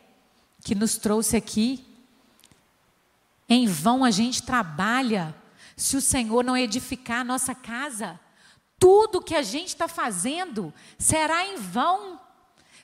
que 0.63 0.75
nos 0.75 0.97
trouxe 0.97 1.37
aqui. 1.37 1.85
Em 3.49 3.67
vão 3.67 4.05
a 4.05 4.11
gente 4.11 4.43
trabalha 4.43 5.35
se 5.77 5.97
o 5.97 6.01
Senhor 6.01 6.45
não 6.45 6.57
edificar 6.57 7.21
a 7.21 7.25
nossa 7.25 7.55
casa. 7.55 8.19
Tudo 8.79 9.23
que 9.23 9.35
a 9.35 9.43
gente 9.43 9.69
está 9.69 9.87
fazendo 9.87 10.73
será 10.99 11.47
em 11.47 11.57
vão 11.57 12.21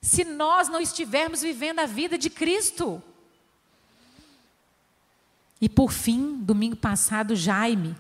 se 0.01 0.25
nós 0.25 0.69
não 0.69 0.81
estivermos 0.81 1.43
vivendo 1.43 1.81
a 1.81 1.87
vida 1.87 2.17
de 2.17 2.31
Cristo. 2.31 3.03
E 5.61 5.69
por 5.69 5.91
fim, 5.91 6.39
domingo 6.39 6.77
passado, 6.77 7.35
Jaime, 7.35 7.97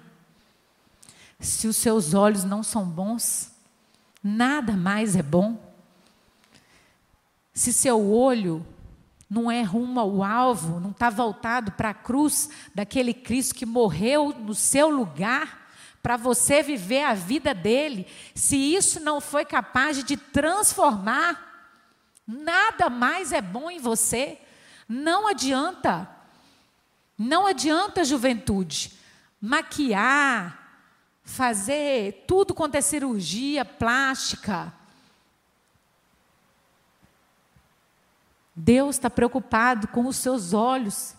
se 1.40 1.66
os 1.66 1.76
seus 1.76 2.14
olhos 2.14 2.44
não 2.44 2.62
são 2.62 2.84
bons, 2.84 3.50
nada 4.22 4.76
mais 4.76 5.16
é 5.16 5.22
bom. 5.22 5.60
Se 7.52 7.72
seu 7.72 8.12
olho 8.12 8.64
não 9.28 9.50
é 9.50 9.62
rumo 9.62 10.00
ao 10.00 10.22
alvo, 10.22 10.80
não 10.80 10.90
está 10.90 11.10
voltado 11.10 11.72
para 11.72 11.90
a 11.90 11.94
cruz 11.94 12.48
daquele 12.74 13.12
Cristo 13.12 13.54
que 13.54 13.66
morreu 13.66 14.34
no 14.38 14.54
seu 14.54 14.88
lugar, 14.88 15.68
para 16.02 16.16
você 16.16 16.62
viver 16.62 17.02
a 17.02 17.12
vida 17.12 17.52
dele, 17.52 18.06
se 18.34 18.56
isso 18.56 19.00
não 19.00 19.20
foi 19.20 19.44
capaz 19.44 20.02
de 20.02 20.16
transformar, 20.16 21.72
nada 22.26 22.88
mais 22.88 23.32
é 23.32 23.42
bom 23.42 23.70
em 23.70 23.78
você. 23.78 24.38
Não 24.88 25.28
adianta. 25.28 26.08
Não 27.18 27.46
adianta, 27.46 28.04
juventude, 28.04 28.92
maquiar, 29.40 30.86
fazer 31.24 32.24
tudo 32.28 32.54
quanto 32.54 32.76
é 32.76 32.80
cirurgia 32.80 33.64
plástica. 33.64 34.72
Deus 38.60 38.96
está 38.96 39.08
preocupado 39.08 39.86
com 39.86 40.04
os 40.08 40.16
seus 40.16 40.52
olhos 40.52 41.14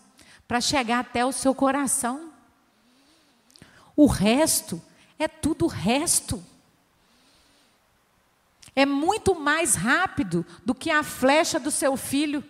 para 0.46 0.60
chegar 0.60 0.98
até 0.98 1.24
o 1.24 1.32
seu 1.32 1.54
coração. 1.54 2.30
O 3.96 4.04
resto 4.04 4.80
é 5.18 5.26
tudo 5.26 5.66
resto. 5.66 6.44
É 8.76 8.84
muito 8.84 9.34
mais 9.34 9.74
rápido 9.74 10.44
do 10.66 10.74
que 10.74 10.90
a 10.90 11.02
flecha 11.02 11.58
do 11.58 11.70
seu 11.70 11.96
filho 11.96 12.44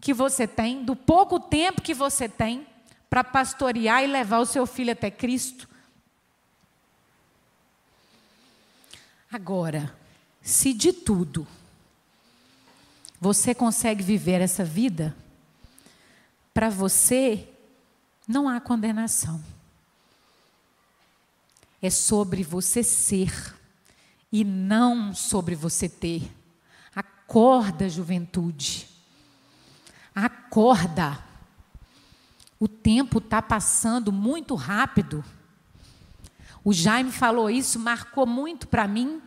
que 0.00 0.12
você 0.12 0.48
tem, 0.48 0.84
do 0.84 0.96
pouco 0.96 1.38
tempo 1.38 1.80
que 1.80 1.94
você 1.94 2.28
tem 2.28 2.66
para 3.08 3.22
pastorear 3.22 4.02
e 4.02 4.08
levar 4.08 4.40
o 4.40 4.46
seu 4.46 4.66
filho 4.66 4.92
até 4.92 5.12
Cristo. 5.12 5.68
Agora, 9.30 9.96
se 10.40 10.72
de 10.74 10.92
tudo 10.92 11.46
você 13.22 13.54
consegue 13.54 14.02
viver 14.02 14.40
essa 14.40 14.64
vida, 14.64 15.14
para 16.52 16.68
você 16.68 17.48
não 18.26 18.48
há 18.48 18.60
condenação. 18.60 19.40
É 21.80 21.88
sobre 21.88 22.42
você 22.42 22.82
ser 22.82 23.54
e 24.32 24.42
não 24.42 25.14
sobre 25.14 25.54
você 25.54 25.88
ter. 25.88 26.28
Acorda, 26.92 27.88
juventude. 27.88 28.88
Acorda. 30.12 31.16
O 32.58 32.66
tempo 32.66 33.18
está 33.18 33.40
passando 33.40 34.10
muito 34.10 34.56
rápido. 34.56 35.24
O 36.64 36.72
Jaime 36.72 37.12
falou 37.12 37.48
isso, 37.48 37.78
marcou 37.78 38.26
muito 38.26 38.66
para 38.66 38.88
mim. 38.88 39.22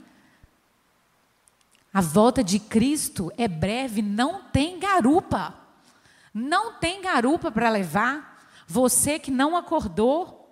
A 1.95 2.01
volta 2.01 2.43
de 2.43 2.59
Cristo 2.59 3.31
é 3.37 3.47
breve, 3.47 4.01
não 4.01 4.43
tem 4.43 4.77
garupa. 4.77 5.55
Não 6.33 6.73
tem 6.73 7.01
garupa 7.01 7.49
para 7.49 7.69
levar. 7.69 8.49
Você 8.67 9.17
que 9.17 9.31
não 9.31 9.55
acordou. 9.55 10.45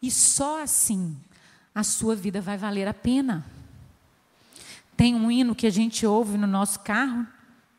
E 0.00 0.10
só 0.10 0.62
assim 0.62 1.14
a 1.74 1.84
sua 1.84 2.16
vida 2.16 2.40
vai 2.40 2.56
valer 2.56 2.88
a 2.88 2.94
pena. 2.94 3.44
Tem 4.96 5.14
um 5.14 5.30
hino 5.30 5.54
que 5.54 5.66
a 5.66 5.70
gente 5.70 6.06
ouve 6.06 6.38
no 6.38 6.46
nosso 6.46 6.80
carro, 6.80 7.26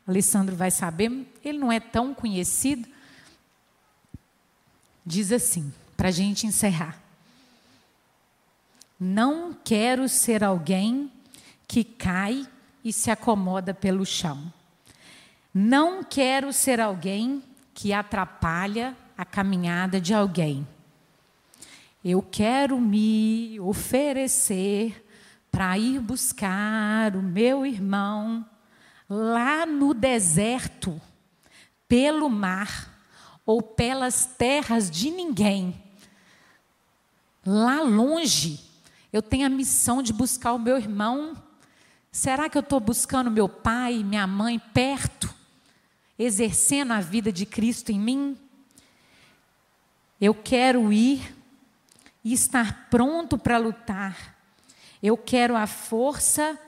Alessandro 0.06 0.54
vai 0.54 0.70
saber, 0.70 1.26
ele 1.44 1.58
não 1.58 1.72
é 1.72 1.80
tão 1.80 2.14
conhecido. 2.14 2.88
Diz 5.04 5.32
assim, 5.32 5.74
para 5.96 6.10
a 6.10 6.12
gente 6.12 6.46
encerrar: 6.46 6.96
Não 9.00 9.52
quero 9.64 10.08
ser 10.08 10.44
alguém 10.44 11.10
que 11.66 11.84
cai 11.84 12.46
e 12.84 12.92
se 12.92 13.10
acomoda 13.10 13.74
pelo 13.74 14.04
chão. 14.04 14.52
Não 15.52 16.04
quero 16.04 16.52
ser 16.52 16.80
alguém 16.80 17.42
que 17.74 17.92
atrapalha 17.92 18.96
a 19.16 19.24
caminhada 19.24 20.00
de 20.00 20.14
alguém. 20.14 20.66
Eu 22.04 22.22
quero 22.22 22.80
me 22.80 23.58
oferecer 23.60 25.04
para 25.50 25.76
ir 25.78 26.00
buscar 26.00 27.16
o 27.16 27.22
meu 27.22 27.64
irmão 27.64 28.44
lá 29.08 29.64
no 29.64 29.94
deserto, 29.94 31.00
pelo 31.88 32.28
mar 32.28 32.92
ou 33.44 33.62
pelas 33.62 34.26
terras 34.26 34.90
de 34.90 35.10
ninguém, 35.10 35.80
lá 37.46 37.80
longe, 37.80 38.60
eu 39.12 39.22
tenho 39.22 39.46
a 39.46 39.50
missão 39.50 40.02
de 40.02 40.12
buscar 40.12 40.52
o 40.52 40.58
meu 40.58 40.76
irmão. 40.76 41.40
Será 42.16 42.48
que 42.48 42.56
eu 42.56 42.62
estou 42.62 42.80
buscando 42.80 43.30
meu 43.30 43.46
pai, 43.46 44.02
minha 44.02 44.26
mãe 44.26 44.58
perto, 44.58 45.28
exercendo 46.18 46.94
a 46.94 47.00
vida 47.02 47.30
de 47.30 47.44
Cristo 47.44 47.92
em 47.92 48.00
mim? 48.00 48.38
Eu 50.18 50.32
quero 50.32 50.90
ir 50.90 51.36
e 52.24 52.32
estar 52.32 52.88
pronto 52.88 53.36
para 53.36 53.58
lutar. 53.58 54.34
Eu 55.02 55.18
quero 55.18 55.54
a 55.54 55.66
força 55.66 56.58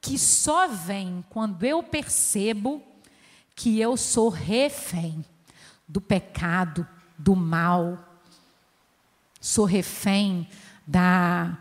que 0.00 0.18
só 0.18 0.68
vem 0.68 1.22
quando 1.28 1.64
eu 1.64 1.82
percebo 1.82 2.82
que 3.54 3.78
eu 3.78 3.98
sou 3.98 4.30
refém 4.30 5.22
do 5.86 6.00
pecado, 6.00 6.88
do 7.18 7.36
mal. 7.36 8.22
Sou 9.38 9.66
refém 9.66 10.48
da 10.86 11.58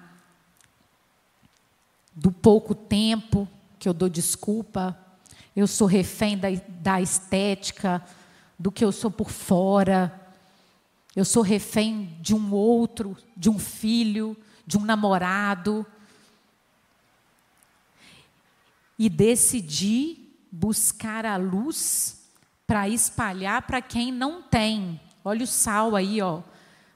do 2.15 2.31
pouco 2.31 2.75
tempo 2.75 3.47
que 3.79 3.87
eu 3.87 3.93
dou 3.93 4.09
desculpa. 4.09 4.97
Eu 5.55 5.67
sou 5.67 5.87
refém 5.87 6.37
da, 6.37 6.47
da 6.81 7.01
estética, 7.01 8.03
do 8.57 8.71
que 8.71 8.83
eu 8.83 8.91
sou 8.91 9.11
por 9.11 9.29
fora. 9.29 10.21
Eu 11.15 11.25
sou 11.25 11.43
refém 11.43 12.17
de 12.21 12.33
um 12.33 12.53
outro, 12.53 13.15
de 13.35 13.49
um 13.49 13.59
filho, 13.59 14.35
de 14.65 14.77
um 14.77 14.85
namorado 14.85 15.85
e 18.97 19.09
decidi 19.09 20.17
buscar 20.51 21.25
a 21.25 21.35
luz 21.35 22.21
para 22.65 22.87
espalhar 22.87 23.63
para 23.63 23.81
quem 23.81 24.11
não 24.11 24.41
tem. 24.41 24.99
Olha 25.25 25.43
o 25.43 25.47
sal 25.47 25.95
aí, 25.95 26.21
ó. 26.21 26.41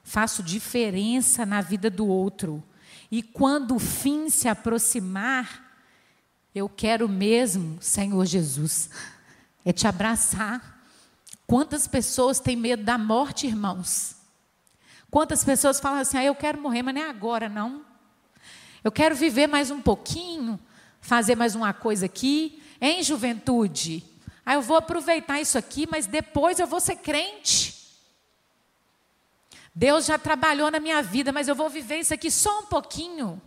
Faço 0.04 0.42
diferença 0.42 1.46
na 1.46 1.60
vida 1.60 1.90
do 1.90 2.08
outro. 2.08 2.64
E 3.12 3.24
quando 3.24 3.76
o 3.76 3.80
fim 3.80 4.30
se 4.30 4.48
aproximar, 4.48 5.66
eu 6.54 6.68
quero 6.68 7.08
mesmo, 7.08 7.78
Senhor 7.82 8.26
Jesus, 8.26 8.90
é 9.64 9.72
te 9.72 9.88
abraçar. 9.88 10.82
Quantas 11.46 11.88
pessoas 11.88 12.40
têm 12.40 12.56
medo 12.56 12.84
da 12.84 12.98
morte, 12.98 13.48
irmãos? 13.48 14.16
Quantas 15.10 15.44
pessoas 15.44 15.80
falam 15.80 16.00
assim: 16.00 16.18
ah, 16.18 16.24
eu 16.24 16.36
quero 16.36 16.62
morrer, 16.62 16.82
mas 16.82 16.96
não 16.96 17.02
é 17.02 17.10
agora, 17.10 17.48
não. 17.48 17.86
Eu 18.84 18.92
quero 18.92 19.16
viver 19.16 19.48
mais 19.48 19.72
um 19.72 19.82
pouquinho, 19.82 20.60
fazer 21.00 21.36
mais 21.36 21.56
uma 21.56 21.74
coisa 21.74 22.06
aqui, 22.06 22.62
em 22.82 23.04
juventude. 23.04 24.04
Aí 24.46 24.56
eu 24.56 24.62
vou 24.62 24.78
aproveitar 24.78 25.42
isso 25.42 25.58
aqui, 25.58 25.88
mas 25.90 26.06
depois 26.06 26.60
eu 26.60 26.68
vou 26.68 26.80
ser 26.80 26.98
crente. 26.98 27.77
Deus 29.78 30.08
já 30.08 30.18
trabalhou 30.18 30.72
na 30.72 30.80
minha 30.80 31.04
vida, 31.04 31.32
mas 31.32 31.48
eu 31.48 31.54
vou 31.54 31.70
viver 31.70 32.00
isso 32.00 32.12
aqui 32.12 32.32
só 32.32 32.62
um 32.62 32.66
pouquinho. 32.66 33.40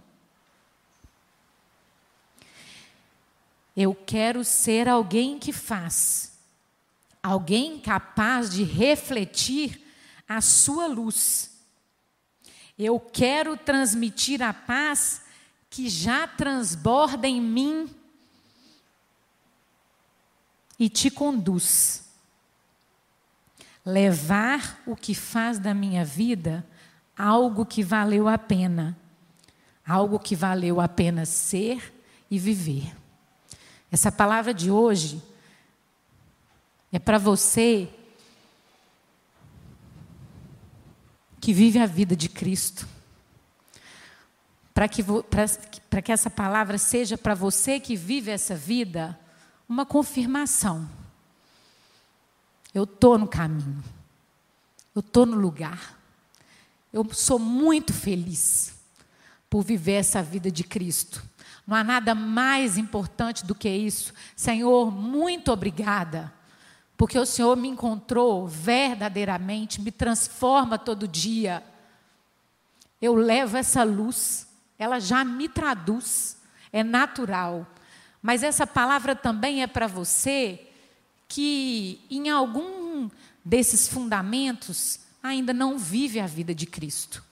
Eu 3.77 3.93
quero 3.93 4.45
ser 4.45 4.89
alguém 4.89 5.41
que 5.41 5.53
faz, 5.53 6.39
alguém 7.21 7.81
capaz 7.81 8.49
de 8.49 8.63
refletir 8.63 9.85
a 10.29 10.41
sua 10.41 10.87
luz. 10.87 11.51
Eu 12.79 13.01
quero 13.01 13.57
transmitir 13.57 14.41
a 14.41 14.55
paz 14.55 15.23
que 15.69 15.89
já 15.89 16.29
transborda 16.29 17.27
em 17.27 17.41
mim 17.41 17.93
e 20.79 20.89
te 20.89 21.11
conduz. 21.11 22.09
Levar 23.91 24.83
o 24.87 24.95
que 24.95 25.15
faz 25.15 25.59
da 25.59 25.75
minha 25.75 26.05
vida 26.05 26.65
algo 27.17 27.67
que 27.67 27.83
valeu 27.83 28.29
a 28.29 28.39
pena, 28.39 28.97
algo 29.87 30.19
que 30.19 30.35
valeu 30.35 30.81
a 30.81 30.89
pena 30.89 31.27
ser 31.27 31.93
e 32.31 32.39
viver. 32.39 32.97
Essa 33.93 34.11
palavra 34.11 34.55
de 34.55 34.71
hoje 34.71 35.23
É 36.93 36.99
para 36.99 37.19
você 37.19 37.89
que 41.41 41.53
vive 41.53 41.79
a 41.79 41.87
vida 41.87 42.17
de 42.17 42.29
Cristo. 42.29 42.87
Para 44.75 44.89
que, 44.89 45.03
que 46.03 46.13
essa 46.13 46.29
palavra 46.29 46.79
seja 46.79 47.17
para 47.17 47.35
você 47.35 47.79
que 47.79 47.97
vive 47.97 48.31
essa 48.31 48.57
vida 48.57 49.19
uma 49.69 49.87
confirmação. 49.87 50.89
Eu 52.75 52.85
estou 52.85 53.19
no 53.19 53.27
caminho. 53.27 53.83
Eu 54.95 55.01
estou 55.01 55.27
no 55.27 55.37
lugar. 55.37 55.99
Eu 56.93 57.07
sou 57.13 57.39
muito 57.39 57.93
feliz 57.93 58.75
por 59.49 59.63
viver 59.63 59.95
essa 59.95 60.23
vida 60.23 60.51
de 60.51 60.65
Cristo. 60.65 61.23
Não 61.67 61.77
há 61.77 61.85
nada 61.85 62.15
mais 62.15 62.77
importante 62.79 63.45
do 63.45 63.55
que 63.55 63.69
isso. 63.69 64.13
Senhor, 64.35 64.91
muito 64.91 65.53
obrigada, 65.53 66.33
porque 66.97 67.19
o 67.19 67.27
Senhor 67.27 67.57
me 67.57 67.69
encontrou 67.69 68.47
verdadeiramente, 68.47 69.81
me 69.81 69.93
transforma 69.93 70.79
todo 70.79 71.07
dia. 71.07 71.65
Eu 73.01 73.15
levo 73.15 73.57
essa 73.57 73.83
luz, 73.83 74.49
ela 74.79 74.99
já 74.99 75.25
me 75.25 75.49
traduz, 75.49 76.39
é 76.73 76.83
natural. 76.83 77.67
Mas 78.21 78.43
essa 78.43 78.67
palavra 78.67 79.15
também 79.15 79.63
é 79.63 79.67
para 79.67 79.87
você 79.87 80.70
que 81.31 82.01
em 82.11 82.29
algum 82.29 83.09
desses 83.45 83.87
fundamentos 83.87 84.99
ainda 85.23 85.55
não 85.55 85.79
vive 85.79 86.19
a 86.19 86.27
vida 86.27 86.53
de 86.53 86.67
Cristo. 86.67 87.23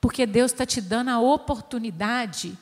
Porque 0.00 0.26
Deus 0.26 0.52
está 0.52 0.64
te 0.64 0.80
dando 0.80 1.10
a 1.10 1.20
oportunidade 1.20 2.56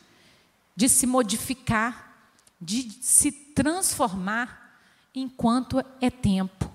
de 0.75 0.89
se 0.89 1.07
modificar, 1.07 2.29
de 2.61 2.91
se 3.01 3.31
transformar 3.31 4.77
enquanto 5.15 5.79
é 6.01 6.11
tempo. 6.11 6.69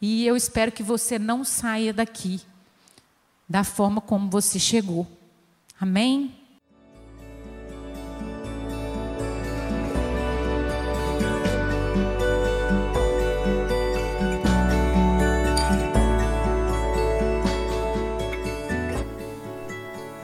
E 0.00 0.24
eu 0.24 0.36
espero 0.36 0.70
que 0.70 0.82
você 0.82 1.18
não 1.18 1.42
saia 1.42 1.92
daqui 1.92 2.40
da 3.48 3.64
forma 3.64 4.00
como 4.00 4.30
você 4.30 4.60
chegou. 4.60 5.10
Amém? 5.80 6.39